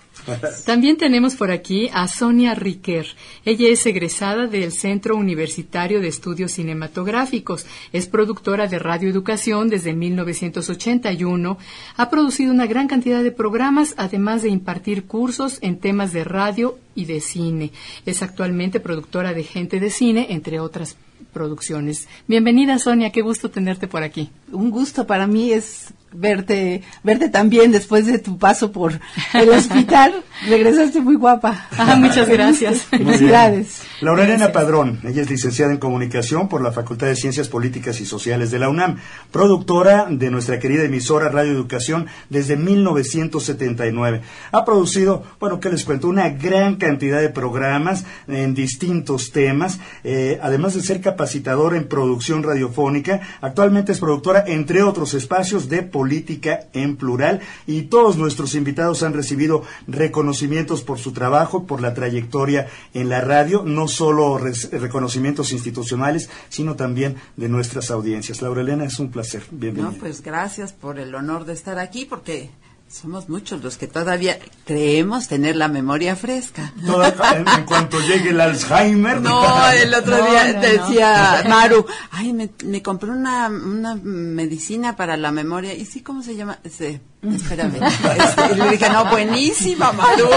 [0.66, 3.06] También tenemos por aquí a Sonia Riquer.
[3.44, 7.66] Ella es egresada del Centro Universitario de Estudios Cinematográficos.
[7.92, 11.58] Es productora de radioeducación desde 1981.
[11.96, 16.78] Ha producido una gran cantidad de programas, además de impartir cursos en temas de radio
[16.94, 17.72] y de cine.
[18.06, 20.96] Es actualmente productora de Gente de Cine, entre otras
[21.32, 22.08] producciones.
[22.28, 23.10] Bienvenida, Sonia.
[23.10, 24.30] Qué gusto tenerte por aquí.
[24.52, 29.00] Un gusto para mí es verte verte también después de tu paso por
[29.34, 30.14] el hospital.
[30.48, 31.68] Regresaste muy guapa.
[31.78, 32.82] Ah, muchas gracias.
[32.82, 33.82] Felicidades.
[34.00, 38.06] Laura Elena Padrón, ella es licenciada en Comunicación por la Facultad de Ciencias Políticas y
[38.06, 38.98] Sociales de la UNAM,
[39.30, 44.22] productora de nuestra querida emisora Radio Educación desde 1979.
[44.50, 46.08] Ha producido, bueno, ¿qué les cuento?
[46.08, 52.42] Una gran cantidad de programas en distintos temas, eh, además de ser capacitadora en producción
[52.42, 59.02] radiofónica, actualmente es productora, entre otros espacios, de política en plural y todos nuestros invitados
[59.02, 65.52] han recibido reconocimientos por su trabajo, por la trayectoria en la radio, no solo reconocimientos
[65.52, 68.42] institucionales, sino también de nuestras audiencias.
[68.42, 69.42] Laura Elena, es un placer.
[69.50, 69.92] Bienvenida.
[69.92, 72.50] No, pues gracias por el honor de estar aquí, porque
[72.92, 76.72] somos muchos los que todavía creemos tener la memoria fresca.
[76.76, 79.20] en, cuanto llegue el Alzheimer.
[79.20, 85.32] No, el otro día decía Maru, ay, me, me, compré una, una medicina para la
[85.32, 85.72] memoria.
[85.72, 86.58] ¿Y sí cómo se llama?
[86.64, 87.80] Sí, espérame.
[87.82, 90.28] Este, le dije, no, buenísima, Maru.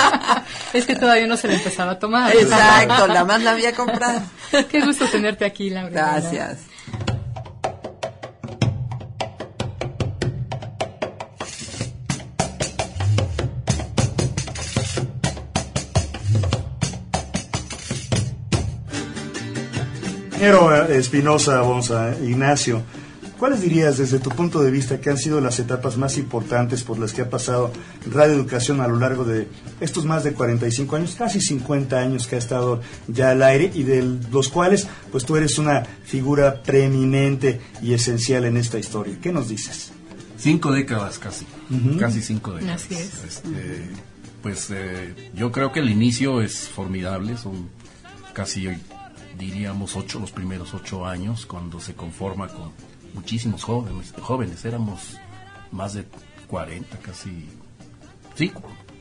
[0.72, 2.34] es que todavía no se le empezaba a tomar.
[2.34, 4.22] Exacto, la más la había comprado.
[4.70, 5.90] Qué gusto tenerte aquí, Laura.
[5.90, 6.58] Gracias.
[20.38, 22.84] Ingeniero Espinosa, Bonza, Ignacio,
[23.40, 26.96] ¿cuáles dirías desde tu punto de vista que han sido las etapas más importantes por
[27.00, 27.72] las que ha pasado
[28.08, 29.48] Radio Educación a lo largo de
[29.80, 33.82] estos más de 45 años, casi 50 años que ha estado ya al aire y
[33.82, 39.18] de los cuales pues tú eres una figura preeminente y esencial en esta historia?
[39.20, 39.90] ¿Qué nos dices?
[40.38, 41.46] Cinco décadas casi,
[41.98, 42.84] casi cinco décadas.
[42.84, 43.24] Así es.
[43.24, 43.90] Este,
[44.40, 47.70] pues eh, yo creo que el inicio es formidable, son
[48.34, 48.68] casi
[49.38, 52.72] diríamos ocho, los primeros ocho años, cuando se conforma con
[53.14, 55.16] muchísimos jóvenes, jóvenes, éramos
[55.70, 56.04] más de
[56.48, 57.46] 40, casi,
[58.34, 58.52] sí,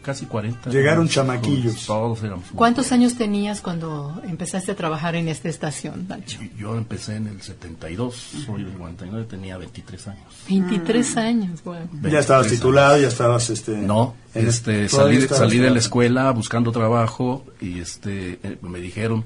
[0.02, 0.69] casi 40.
[0.69, 1.86] Llegaron chamaquillos.
[1.86, 2.45] todos éramos.
[2.56, 6.39] ¿Cuántos años tenías cuando empezaste a trabajar en esta estación, Dancho?
[6.58, 10.34] Yo, empecé en el 72, soy del 99, tenía 23 años.
[10.47, 11.89] 23 años, bueno.
[12.04, 13.76] Ya estabas titulado, ya estabas, este...
[13.76, 19.26] No, este, salí, salí de la escuela buscando trabajo y este, eh, me dijeron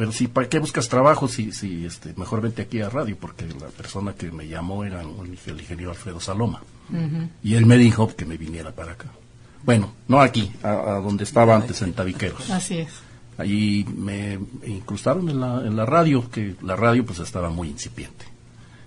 [0.00, 1.28] pero si, ¿para qué buscas trabajo?
[1.28, 5.02] Si, si este, mejor vente aquí a radio, porque la persona que me llamó era
[5.02, 6.62] el ingeniero Alfredo Saloma.
[7.42, 9.08] Y él me dijo que me viniera para acá.
[9.62, 12.48] Bueno, no aquí, a, donde estaba antes, en Tabiqueros.
[12.48, 12.88] Así es.
[13.36, 18.24] Ahí me incrustaron en la, en la radio, que la radio pues estaba muy incipiente.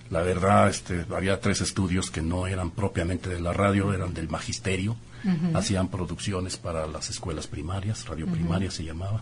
[0.09, 4.29] La verdad, este, había tres estudios que no eran propiamente de la radio, eran del
[4.29, 4.95] magisterio.
[5.53, 9.21] Hacían producciones para las escuelas primarias, radio primaria se llamaba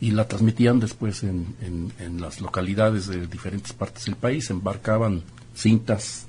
[0.00, 1.56] y la transmitían después en,
[1.98, 5.22] en, las localidades de diferentes partes del país, embarcaban
[5.54, 6.26] cintas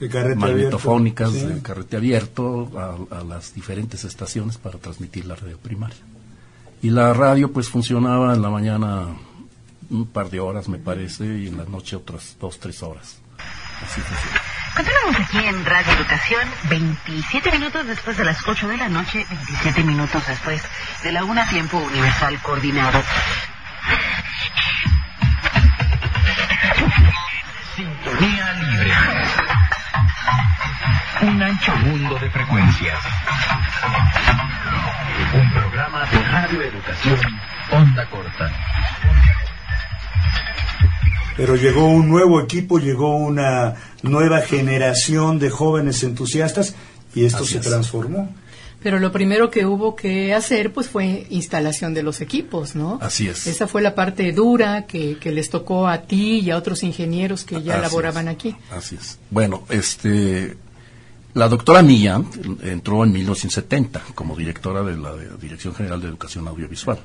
[0.00, 2.70] magnetofónicas de carrete abierto
[3.10, 5.98] a, las diferentes estaciones para transmitir la radio primaria.
[6.82, 9.16] Y la radio pues funcionaba en la mañana
[9.90, 13.18] un par de horas me parece y en la noche otras dos, tres horas.
[14.74, 19.82] Continuamos aquí en Radio Educación, 27 minutos después de las 8 de la noche, 27
[19.84, 20.62] minutos después
[21.02, 23.02] de la una tiempo universal coordinado.
[27.74, 28.92] Sintonía libre.
[31.22, 32.98] Un ancho mundo de frecuencias.
[35.32, 37.20] Un programa de Radio Educación,
[37.70, 38.50] onda corta.
[41.36, 46.74] Pero llegó un nuevo equipo, llegó una nueva generación de jóvenes entusiastas
[47.14, 48.34] y esto se transformó.
[48.82, 52.98] Pero lo primero que hubo que hacer pues fue instalación de los equipos, ¿no?
[53.02, 53.46] Así es.
[53.46, 57.62] Esa fue la parte dura que, les tocó a ti y a otros ingenieros que
[57.62, 58.54] ya laboraban aquí.
[58.70, 59.18] Así es.
[59.30, 60.56] Bueno, este
[61.34, 62.22] la doctora Milla
[62.62, 66.98] entró en 1970 como directora de la Dirección General de Educación Audiovisual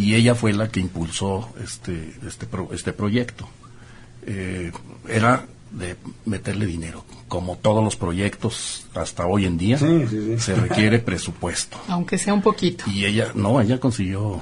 [0.00, 3.46] y ella fue la que impulsó este este este proyecto.
[4.24, 4.72] Eh,
[5.08, 7.04] era de meterle dinero.
[7.28, 11.78] Como todos los proyectos hasta hoy en día, se requiere presupuesto.
[11.88, 12.84] Aunque sea un poquito.
[12.90, 14.40] Y ella, no, ella consiguió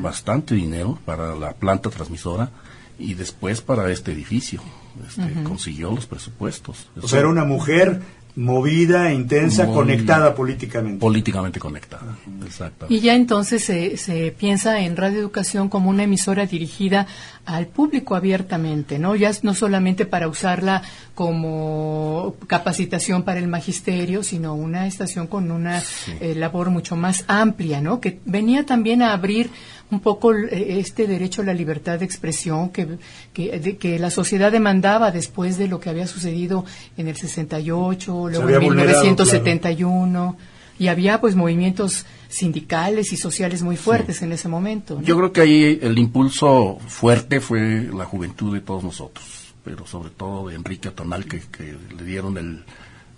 [0.00, 2.50] bastante dinero para la planta transmisora
[2.98, 4.62] y después para este edificio.
[5.06, 6.88] Este, consiguió los presupuestos.
[7.00, 8.00] O sea, era una mujer
[8.36, 11.00] movida, intensa, conectada políticamente.
[11.00, 12.86] Políticamente conectada, exacto.
[12.88, 17.06] Y ya entonces se, se piensa en Radio Educación como una emisora dirigida
[17.46, 19.16] al público abiertamente, ¿no?
[19.16, 20.82] Ya no solamente para usarla
[21.14, 25.82] como capacitación para el magisterio, sino una estación con una
[26.20, 28.00] eh, labor mucho más amplia, ¿no?
[28.00, 29.50] Que venía también a abrir
[29.90, 32.98] un poco eh, este derecho a la libertad de expresión que,
[33.32, 36.64] que, que, la sociedad demandaba después de lo que había sucedido
[36.96, 40.36] en el 68, luego en 1971
[40.80, 44.98] y había pues movimientos sindicales y sociales muy fuertes en ese momento.
[45.02, 50.08] Yo creo que ahí el impulso fuerte fue la juventud de todos nosotros, pero sobre
[50.08, 52.64] todo de Enrique Atonal que, que le dieron el,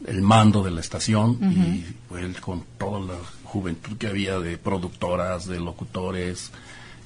[0.07, 5.47] el, mando de la estación y él con toda la juventud que había de productoras,
[5.47, 6.51] de locutores,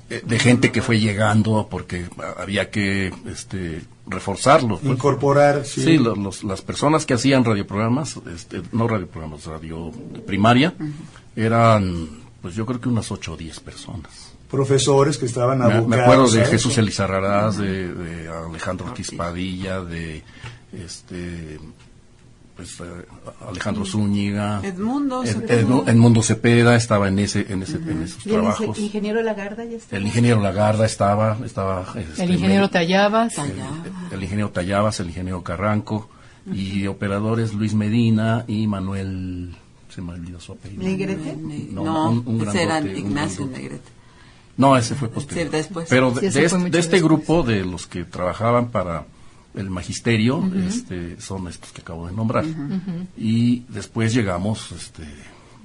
[0.08, 2.06] de gente que fue llegando porque
[2.38, 4.78] había que este, reforzarlo.
[4.82, 5.82] Incorporar, sí.
[5.82, 9.90] Sí, los, las personas que hacían radioprogramas, este, no radioprogramas, radio
[10.26, 10.74] primaria,
[11.34, 12.08] eran,
[12.40, 14.32] pues yo creo que unas 8 o 10 personas.
[14.50, 15.88] Profesores que estaban abocados.
[15.88, 20.22] Me, me acuerdo de Jesús Elizarrarás, de, de Alejandro Ortiz Padilla, de
[20.72, 21.58] este
[22.56, 22.84] pues eh,
[23.46, 28.78] Alejandro Zúñiga, Edmundo, Edmundo Cepeda estaba en ese en ese en esos ¿Y trabajos.
[28.78, 29.98] El ingeniero Lagarda ya estaba.
[30.00, 33.52] El ingeniero Lagarda estaba estaba este, el ingeniero Tallabas, el,
[34.10, 36.08] el, ingeniero Tallabas, el ingeniero Carranco
[36.50, 39.54] y operadores Luis Medina y Manuel
[39.90, 40.82] se me olvidó su apellido.
[40.82, 41.36] ¿Negrete?
[41.72, 43.90] No, no un, un ese era Ignacio Negrete.
[44.56, 45.46] No, ese fue posterior.
[45.50, 45.86] Sí, después.
[45.90, 47.02] Pero de, Sí, ese de fue este, de este después.
[47.02, 49.04] grupo de los que trabajaban para
[49.56, 52.44] el magisterio este, son estos que acabo de nombrar.
[53.16, 55.02] Y después llegamos este,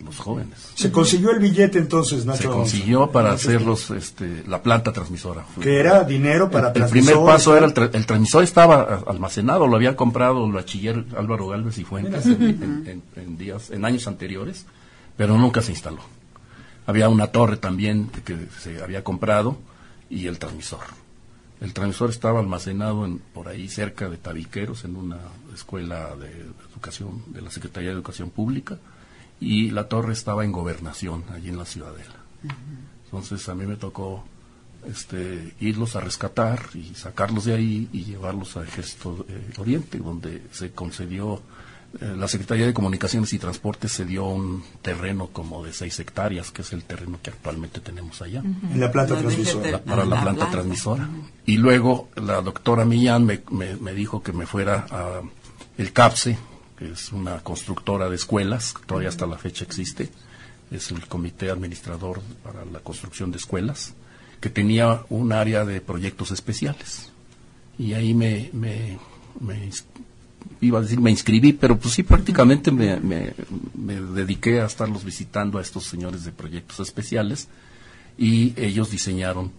[0.04, 0.58] los jóvenes.
[0.76, 2.38] Se consiguió el billete entonces, Nacho.
[2.40, 2.60] Se Alonso.
[2.62, 5.46] consiguió para Nacho, hacerlos este, la planta transmisora.
[5.62, 9.68] Que era dinero para el, el primer paso era el, tra- el transmisor estaba almacenado,
[9.68, 13.86] lo había comprado el bachiller Álvaro Galvez y Fuentes en, en- en- en días, en
[13.86, 14.66] años anteriores,
[15.18, 16.00] pero nunca se instaló.
[16.88, 19.58] Había una torre también que se había comprado
[20.10, 20.80] y el transmisor.
[21.62, 25.20] El transmisor estaba almacenado en, por ahí cerca de Tabiqueros, en una
[25.54, 28.80] escuela de educación, de la Secretaría de Educación Pública,
[29.40, 32.16] y la torre estaba en gobernación, allí en la Ciudadela.
[33.06, 34.26] Entonces a mí me tocó
[34.88, 40.42] este, irlos a rescatar y sacarlos de ahí y llevarlos a Ejército eh, Oriente, donde
[40.52, 41.42] se concedió,
[42.00, 46.62] la Secretaría de Comunicaciones y Transportes se dio un terreno como de seis hectáreas, que
[46.62, 48.40] es el terreno que actualmente tenemos allá.
[48.42, 49.72] En la planta transmisora.
[49.72, 50.52] La- para la la planta planta.
[50.52, 51.10] transmisora.
[51.46, 55.22] Y luego la doctora Millán me, me- me dijo que me fuera a
[55.78, 56.38] el CAPSE,
[56.78, 60.10] que es una constructora de escuelas, que todavía hasta la fecha existe,
[60.72, 63.94] es el comité administrador para la construcción de escuelas,
[64.40, 67.10] que tenía un área de proyectos especiales.
[67.78, 68.98] Y ahí me, me,
[70.62, 73.34] iba a decir me inscribí, pero pues sí prácticamente me, me,
[73.76, 77.48] me dediqué a estarlos visitando a estos señores de proyectos especiales
[78.18, 79.52] y ellos diseñaron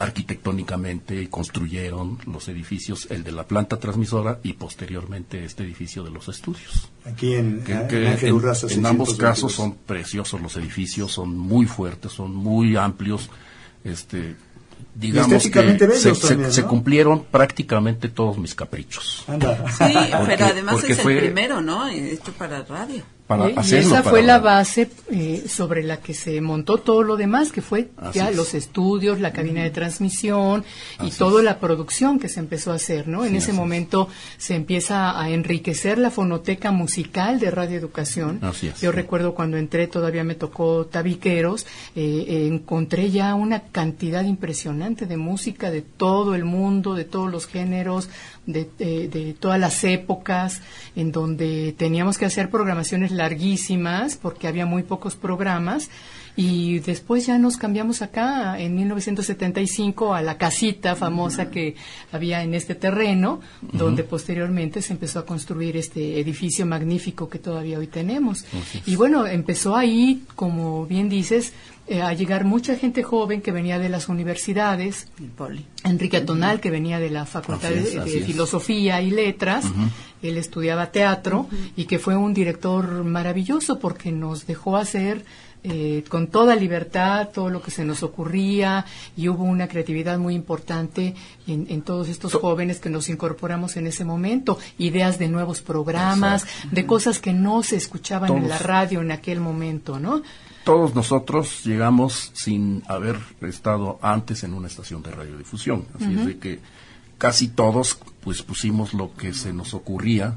[0.00, 6.10] arquitectónicamente y construyeron los edificios, el de la planta transmisora y posteriormente este edificio de
[6.10, 6.88] los estudios.
[7.04, 9.18] Aquí en, Que- en que en, Urraza en ambos 622.
[9.18, 13.28] casos son preciosos los edificios, son muy fuertes, son muy amplios,
[13.84, 14.36] este
[14.98, 16.68] digamos estéticamente que bellos se, se- también, se ¿no?
[16.68, 19.24] cumplieron prácticamente todos mis caprichos.
[19.28, 19.64] Anda.
[19.70, 21.88] Sí, Porque- pero además es fue- el primero, ¿no?
[21.88, 23.02] Hecho para radio.
[23.28, 26.78] Para y, y hacerlo, esa para- fue la base eh, sobre la que se montó
[26.78, 28.36] todo lo demás, que fue Así ya es.
[28.36, 30.64] los estudios, la cabina de transmisión
[31.00, 33.24] y Así toda la producción que se empezó a hacer, ¿no?
[33.26, 33.56] en ese es.
[33.56, 34.08] momento
[34.38, 38.38] se empieza a enriquecer la fonoteca musical de Radio Educación.
[38.42, 38.72] Así.
[38.80, 45.04] Yo recuerdo cuando entré, todavía me tocó Tabiqueros, eh, eh, encontré ya una cantidad impresionante
[45.06, 48.08] de música de todo el mundo, de todos los géneros,
[48.48, 50.60] de, de- de todas las épocas,
[50.96, 55.88] en donde teníamos que hacer programaciones larguísimas porque había muy pocos programas.
[56.40, 61.74] Y después ya nos cambiamos acá en 1975 a la casita famosa que
[62.12, 67.78] había en este terreno, donde posteriormente se empezó a construir este edificio magnífico que todavía
[67.80, 68.44] hoy tenemos.
[68.86, 71.52] Y bueno, empezó ahí, como bien dices,
[71.88, 75.08] eh, a llegar mucha gente joven que venía de las universidades.
[75.18, 75.64] El poli.
[75.84, 78.26] Enrique Atonal, que venía de la Facultad es, de, de así es.
[78.26, 79.64] Filosofía y Letras,
[80.22, 85.24] él estudiaba teatro y que fue un director maravilloso porque nos dejó hacer
[85.64, 88.84] eh, con toda libertad todo lo que se nos ocurría
[89.16, 91.14] y hubo una creatividad muy importante
[91.48, 96.46] en, en todos estos jóvenes que nos incorporamos en ese momento, ideas de nuevos programas,
[96.70, 100.22] de cosas que no se escuchaban en la radio en aquel momento, ¿no?
[100.68, 106.36] Todos nosotros llegamos sin haber estado antes en una estación de radiodifusión, así es de
[106.36, 106.60] que
[107.16, 110.36] casi todos pues pusimos lo que se nos ocurría.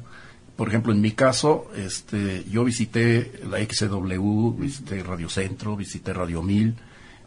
[0.56, 6.42] Por ejemplo, en mi caso, este, yo visité la XW, visité Radio Centro, visité Radio
[6.42, 6.76] 1000,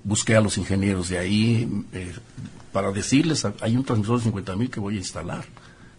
[0.03, 2.11] busqué a los ingenieros de ahí eh,
[2.73, 5.45] para decirles, hay un transmisor de 50 mil que voy a instalar.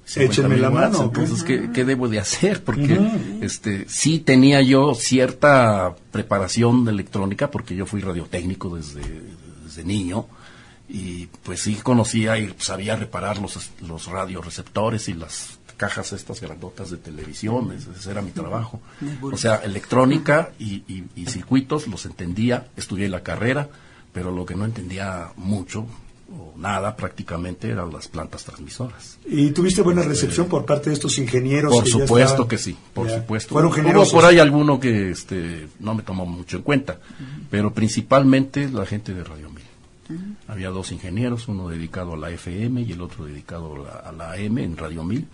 [0.05, 1.03] 50,000 Échenme la watts, mano.
[1.05, 2.63] Entonces, ¿qué, qué debo de hacer?
[2.63, 2.99] Porque
[3.41, 9.01] este, sí tenía yo cierta preparación de electrónica, porque yo fui radiotécnico desde,
[9.63, 10.27] desde niño,
[10.87, 16.91] y pues sí conocía y sabía reparar los, los radioreceptores y las cajas estas grandotas
[16.91, 18.79] de televisión, ese ese era mi trabajo.
[19.21, 23.67] O sea, electrónica y, y- y circuitos los entendía, estudié la carrera,
[24.13, 25.85] pero lo que no entendía mucho
[26.31, 29.17] o nada prácticamente eran las plantas transmisoras.
[29.25, 31.71] ¿Y tuviste buena recepción por parte de estos ingenieros?
[31.71, 33.19] Por que supuesto estaban- que sí, por Ya.
[33.19, 33.53] supuesto.
[33.53, 34.13] Fueron Hubo generosos.
[34.13, 36.97] por ahí alguno que este, no me tomó mucho en cuenta,
[37.51, 39.63] pero principalmente la gente de Radio Mil.
[40.47, 44.11] Había dos ingenieros, uno dedicado a la FM y el otro dedicado a la, a
[44.11, 45.27] la AM en Radio Mil,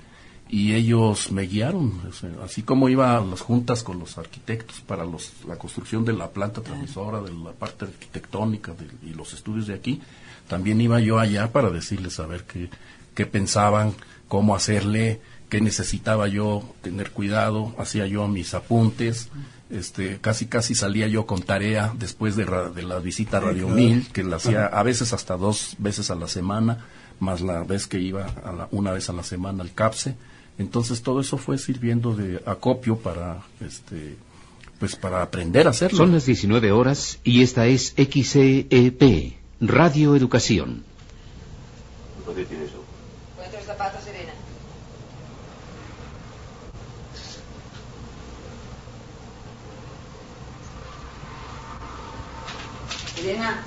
[0.49, 4.81] y ellos me guiaron, o sea, así como iba a las juntas con los arquitectos
[4.81, 9.33] para los, la construcción de la planta transmisora, de la parte arquitectónica de- y los
[9.33, 10.01] estudios de aquí,
[10.51, 12.69] también iba yo allá para decirles a ver qué,
[13.15, 13.93] qué pensaban,
[14.27, 19.29] cómo hacerle, qué necesitaba yo tener cuidado, hacía yo mis apuntes,
[19.69, 23.67] este, casi casi salía yo con tarea después de, ra- de la visita a Radio
[23.67, 23.81] claro.
[23.81, 26.85] Mil, que la hacía a veces hasta dos veces a la semana,
[27.21, 30.15] más la vez que iba a la- una vez a la semana al CAPSE.
[30.57, 34.17] Entonces todo eso fue sirviendo de acopio para, este,
[34.79, 35.97] pues para aprender a hacerlo.
[35.99, 39.33] Son las 19 horas y esta es XEP,
[39.63, 40.83] Radio Educación.
[42.25, 42.55] Ponete
[43.57, 44.33] los zapatos, Serena.
[53.15, 53.63] Serena.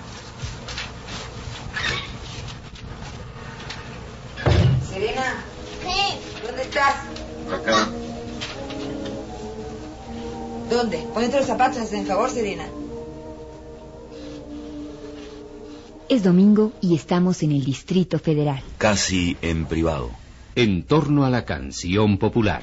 [4.90, 5.44] Serena.
[5.84, 6.44] ¿Qué?
[6.44, 6.94] ¿Dónde estás?
[7.52, 7.88] Acá.
[10.68, 11.06] ¿Dónde?
[11.14, 12.66] Ponete los zapatos, hacen favor, Serena.
[16.14, 18.62] Es domingo y estamos en el Distrito Federal.
[18.78, 20.12] Casi en privado.
[20.54, 22.62] En torno a la canción popular.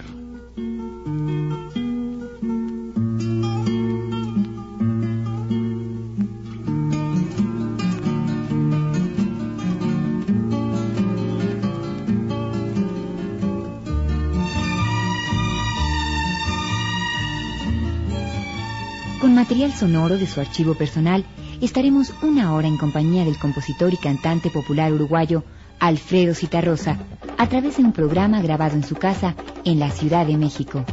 [19.20, 21.26] Con material sonoro de su archivo personal,
[21.62, 25.43] estaremos una hora en compañía del compositor y cantante popular uruguayo
[25.80, 26.99] Alfredo Citarrosa,
[27.38, 30.84] a través de un programa grabado en su casa en la Ciudad de México.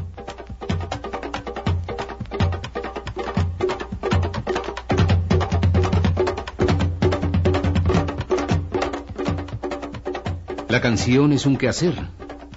[10.69, 11.95] La canción es un quehacer.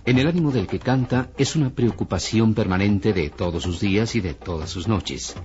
[0.05, 4.21] En el ánimo del que canta es una preocupación permanente de todos sus días y
[4.21, 5.35] de todas sus noches.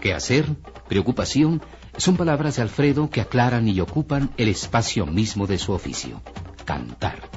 [0.00, 0.46] Quehacer,
[0.88, 1.62] preocupación,
[2.00, 6.22] son palabras de Alfredo que aclaran y ocupan el espacio mismo de su oficio.
[6.64, 7.28] Cantar.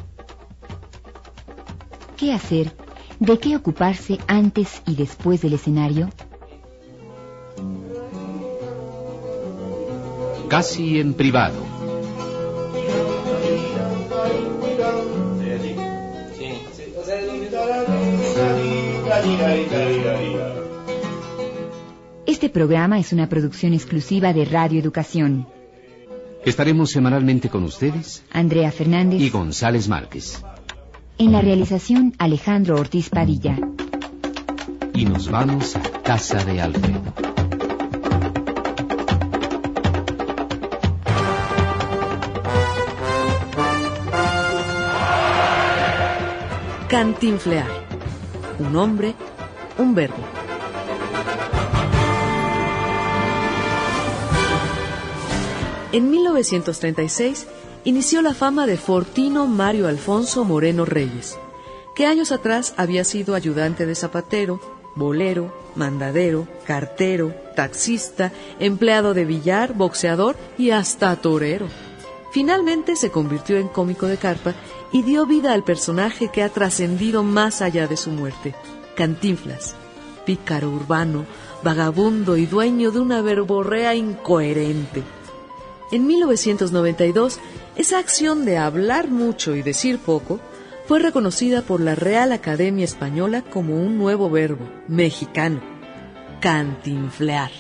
[2.16, 2.76] ¿Qué hacer?
[3.20, 6.10] ¿De qué ocuparse antes y después del escenario?
[10.48, 11.74] Casi en privado.
[22.44, 25.48] Este programa es una producción exclusiva de Radio Educación.
[26.44, 29.22] Estaremos semanalmente con ustedes Andrea Fernández.
[29.22, 30.44] y González Márquez.
[31.18, 33.58] En la realización, Alejandro Ortiz Padilla.
[34.94, 37.14] Y nos vamos a casa de Alfredo.
[46.90, 47.70] Cantinflear.
[48.60, 49.16] Un hombre,
[49.78, 50.43] un verbo.
[55.94, 57.46] En 1936
[57.84, 61.38] inició la fama de Fortino Mario Alfonso Moreno Reyes,
[61.94, 64.60] que años atrás había sido ayudante de zapatero,
[64.96, 71.68] bolero, mandadero, cartero, taxista, empleado de billar, boxeador y hasta torero.
[72.32, 74.56] Finalmente se convirtió en cómico de carpa
[74.92, 78.56] y dio vida al personaje que ha trascendido más allá de su muerte,
[78.96, 79.76] Cantinflas,
[80.26, 81.28] pícaro urbano,
[81.62, 85.04] vagabundo y dueño de una verborrea incoherente.
[85.92, 87.40] En 1992,
[87.76, 90.40] esa acción de hablar mucho y decir poco
[90.88, 95.62] fue reconocida por la Real Academia Española como un nuevo verbo mexicano,
[96.42, 97.52] cantinflear.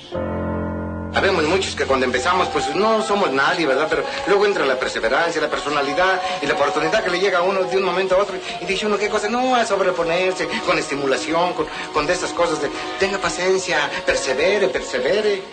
[1.14, 3.86] Sabemos muchos que cuando empezamos, pues no somos nadie, ¿verdad?
[3.88, 7.64] Pero luego entra la perseverancia, la personalidad y la oportunidad que le llega a uno
[7.64, 11.54] de un momento a otro y dice uno qué cosa, no, a sobreponerse, con estimulación,
[11.54, 12.70] con, con de esas cosas de
[13.00, 15.44] tenga paciencia, persevere, persevere.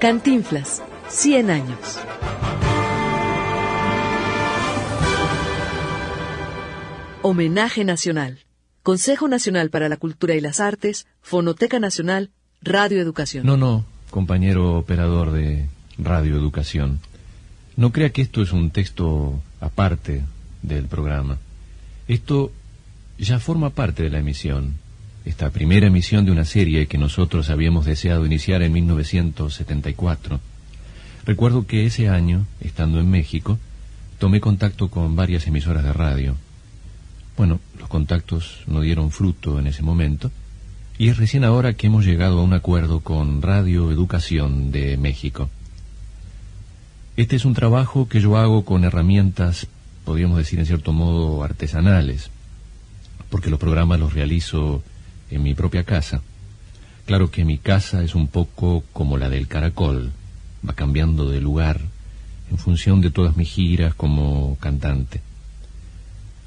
[0.00, 2.00] Cantinflas, 100 años.
[7.20, 8.38] Homenaje Nacional.
[8.82, 12.30] Consejo Nacional para la Cultura y las Artes, Fonoteca Nacional,
[12.62, 13.44] Radio Educación.
[13.44, 17.00] No, no, compañero operador de Radio Educación.
[17.76, 20.22] No crea que esto es un texto aparte
[20.62, 21.36] del programa.
[22.08, 22.52] Esto
[23.18, 24.76] ya forma parte de la emisión.
[25.24, 30.40] Esta primera emisión de una serie que nosotros habíamos deseado iniciar en 1974.
[31.24, 33.58] Recuerdo que ese año, estando en México,
[34.18, 36.36] tomé contacto con varias emisoras de radio
[37.40, 40.30] bueno, los contactos no dieron fruto en ese momento
[40.98, 45.48] y es recién ahora que hemos llegado a un acuerdo con Radio Educación de México.
[47.16, 49.68] Este es un trabajo que yo hago con herramientas,
[50.04, 52.28] podríamos decir en cierto modo, artesanales,
[53.30, 54.82] porque los programas los realizo
[55.30, 56.22] en mi propia casa.
[57.06, 60.12] Claro que mi casa es un poco como la del caracol,
[60.66, 61.80] va cambiando de lugar
[62.50, 65.20] en función de todas mis giras como cantante.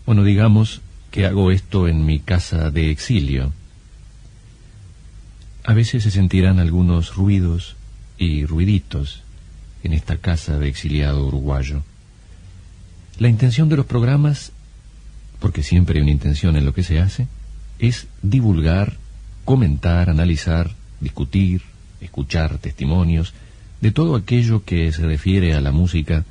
[0.05, 0.81] Bueno, digamos
[1.11, 3.53] que hago esto en mi casa de exilio.
[5.63, 7.75] A veces se sentirán algunos ruidos
[8.17, 9.21] y ruiditos
[9.83, 11.83] en esta casa de exiliado uruguayo.
[13.19, 14.51] La intención de los programas,
[15.39, 17.27] porque siempre hay una intención en lo que se hace,
[17.79, 18.97] es divulgar,
[19.45, 21.61] comentar, analizar, discutir,
[22.01, 23.33] escuchar testimonios
[23.81, 26.23] de todo aquello que se refiere a la música.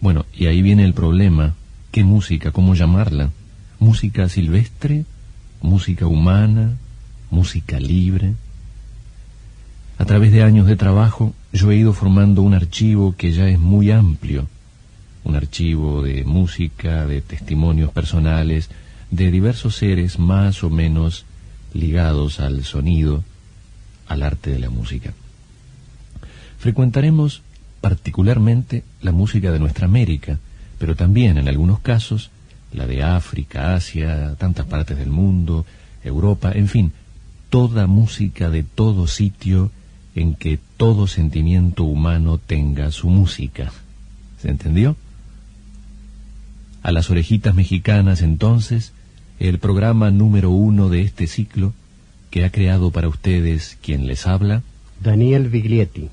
[0.00, 1.54] Bueno, y ahí viene el problema
[1.96, 2.50] ¿Qué música?
[2.52, 3.30] ¿Cómo llamarla?
[3.78, 5.06] ¿Música silvestre?
[5.62, 6.76] ¿Música humana?
[7.30, 8.34] ¿Música libre?
[9.96, 13.58] A través de años de trabajo yo he ido formando un archivo que ya es
[13.58, 14.46] muy amplio,
[15.24, 18.68] un archivo de música, de testimonios personales,
[19.10, 21.24] de diversos seres más o menos
[21.72, 23.24] ligados al sonido,
[24.08, 25.14] al arte de la música.
[26.58, 27.42] Frecuentaremos
[27.80, 30.38] particularmente la música de nuestra América,
[30.78, 32.30] pero también en algunos casos
[32.72, 35.64] la de África, Asia, tantas partes del mundo,
[36.02, 36.92] Europa, en fin,
[37.50, 39.70] toda música de todo sitio
[40.14, 43.72] en que todo sentimiento humano tenga su música.
[44.40, 44.96] ¿Se entendió?
[46.82, 48.92] A las orejitas mexicanas entonces,
[49.38, 51.72] el programa número uno de este ciclo
[52.30, 54.62] que ha creado para ustedes quien les habla,
[55.02, 56.10] Daniel Viglietti.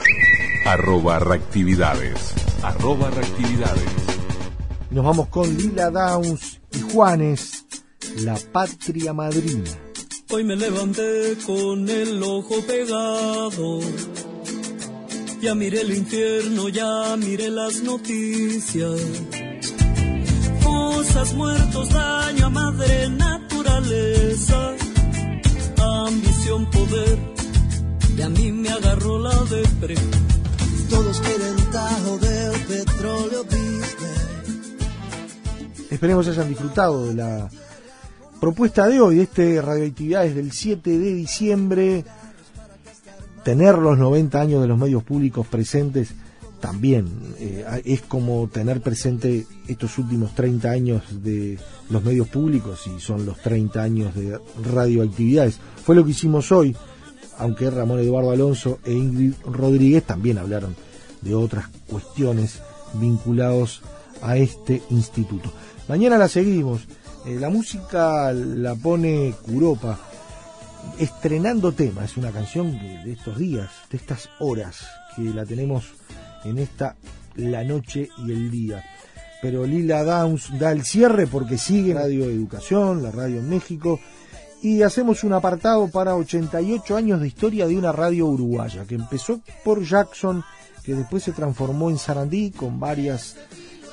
[0.67, 2.35] arroba reactividades.
[2.63, 3.91] Arroba reactividades.
[4.91, 7.65] Nos vamos con Lila Downs y Juanes,
[8.19, 9.90] la patria madrina.
[10.33, 13.81] Hoy me levanté con el ojo pegado.
[15.43, 19.01] Ya miré el infierno, ya miré las noticias.
[20.63, 24.77] Cosas muertos, daño a madre naturaleza.
[25.79, 27.19] Ambición, poder,
[28.17, 29.97] y a mí me agarró la depre.
[30.89, 33.91] Todos quieren tajo del petróleo business.
[35.91, 37.51] Esperemos hayan disfrutado de la
[38.41, 42.05] propuesta de hoy, de este Radioactividades del 7 de diciembre.
[43.45, 46.15] Tener los 90 años de los medios públicos presentes
[46.61, 53.01] también eh, es como tener presente estos últimos 30 años de los medios públicos y
[53.01, 55.59] son los 30 años de radioactividades.
[55.83, 56.77] Fue lo que hicimos hoy,
[57.39, 60.77] aunque Ramón Eduardo Alonso e Ingrid Rodríguez también hablaron
[61.23, 62.61] de otras cuestiones
[62.95, 63.83] vinculados
[64.23, 65.51] a este instituto.
[65.89, 66.83] Mañana la seguimos.
[67.27, 69.99] Eh, la música la pone Curopa,
[70.99, 72.05] estrenando tema.
[72.05, 75.85] Es una canción de, estos días, de estas horas, que la tenemos
[76.45, 76.97] en esta
[77.37, 78.83] La Noche y el Día.
[79.43, 84.01] pero Lila Downs da el cierre porque sigue Radio Educación, la radio en México,
[84.63, 89.41] y hacemos un apartado para 88 años de historia de una radio uruguaya, que empezó
[89.65, 90.45] por Jackson,
[90.85, 93.37] que después se transformó en Sarandí con varias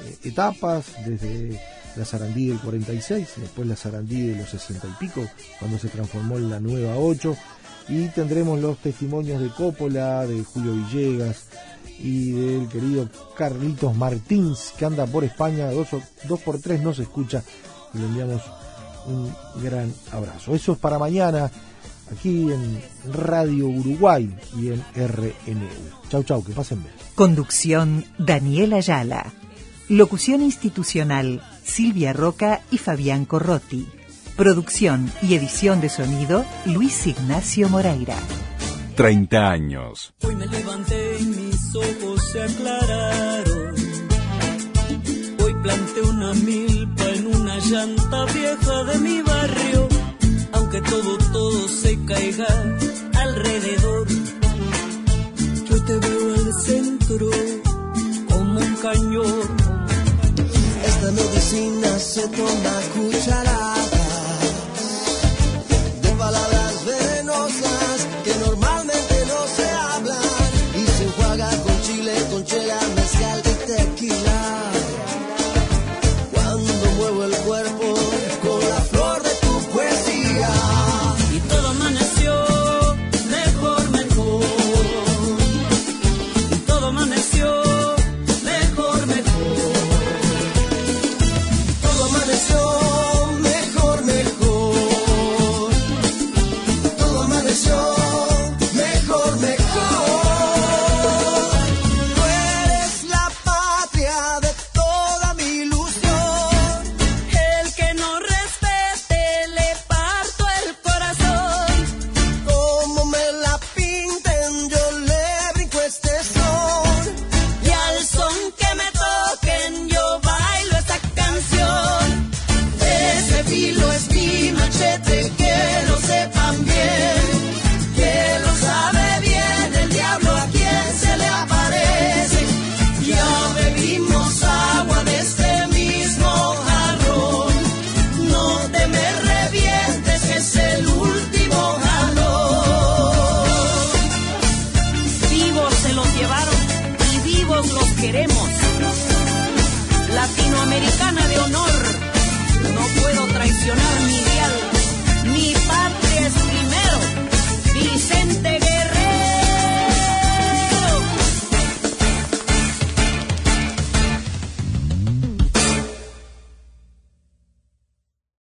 [0.03, 1.59] eh, etapas, desde
[1.97, 5.25] la Sarandí del 46, después la Sarandí de los 60 y pico,
[5.59, 7.35] cuando se transformó en la nueva 8,
[7.89, 11.45] y tendremos los testimonios de Coppola, de Julio Villegas
[11.99, 16.93] y del querido Carlitos Martins, que anda por España, dos, o- dos por tres no
[16.93, 17.41] se escucha,
[17.93, 18.41] y le enviamos
[19.07, 19.33] un
[19.63, 20.53] gran abrazo.
[20.53, 21.49] Eso es para mañana,
[22.11, 22.81] aquí en
[23.13, 25.69] Radio Uruguay y en RNU.
[26.09, 26.93] Chau, chau, que pasen bien.
[27.15, 29.31] Conducción Daniel Ayala.
[29.89, 33.87] Locución institucional Silvia Roca y Fabián Corrotti.
[34.35, 38.17] Producción y edición de sonido Luis Ignacio Moreira.
[38.97, 40.13] 30 años.
[40.23, 43.75] Hoy me levanté y mis ojos se aclararon.
[45.41, 49.87] Hoy planté una milpa en una llanta vieja de mi barrio.
[50.51, 52.47] Aunque todo, todo se caiga
[53.13, 54.07] alrededor.
[55.69, 57.29] Yo te veo al centro
[58.27, 59.56] como un cañón.
[61.11, 62.81] Medicina se toma
[63.37, 63.96] a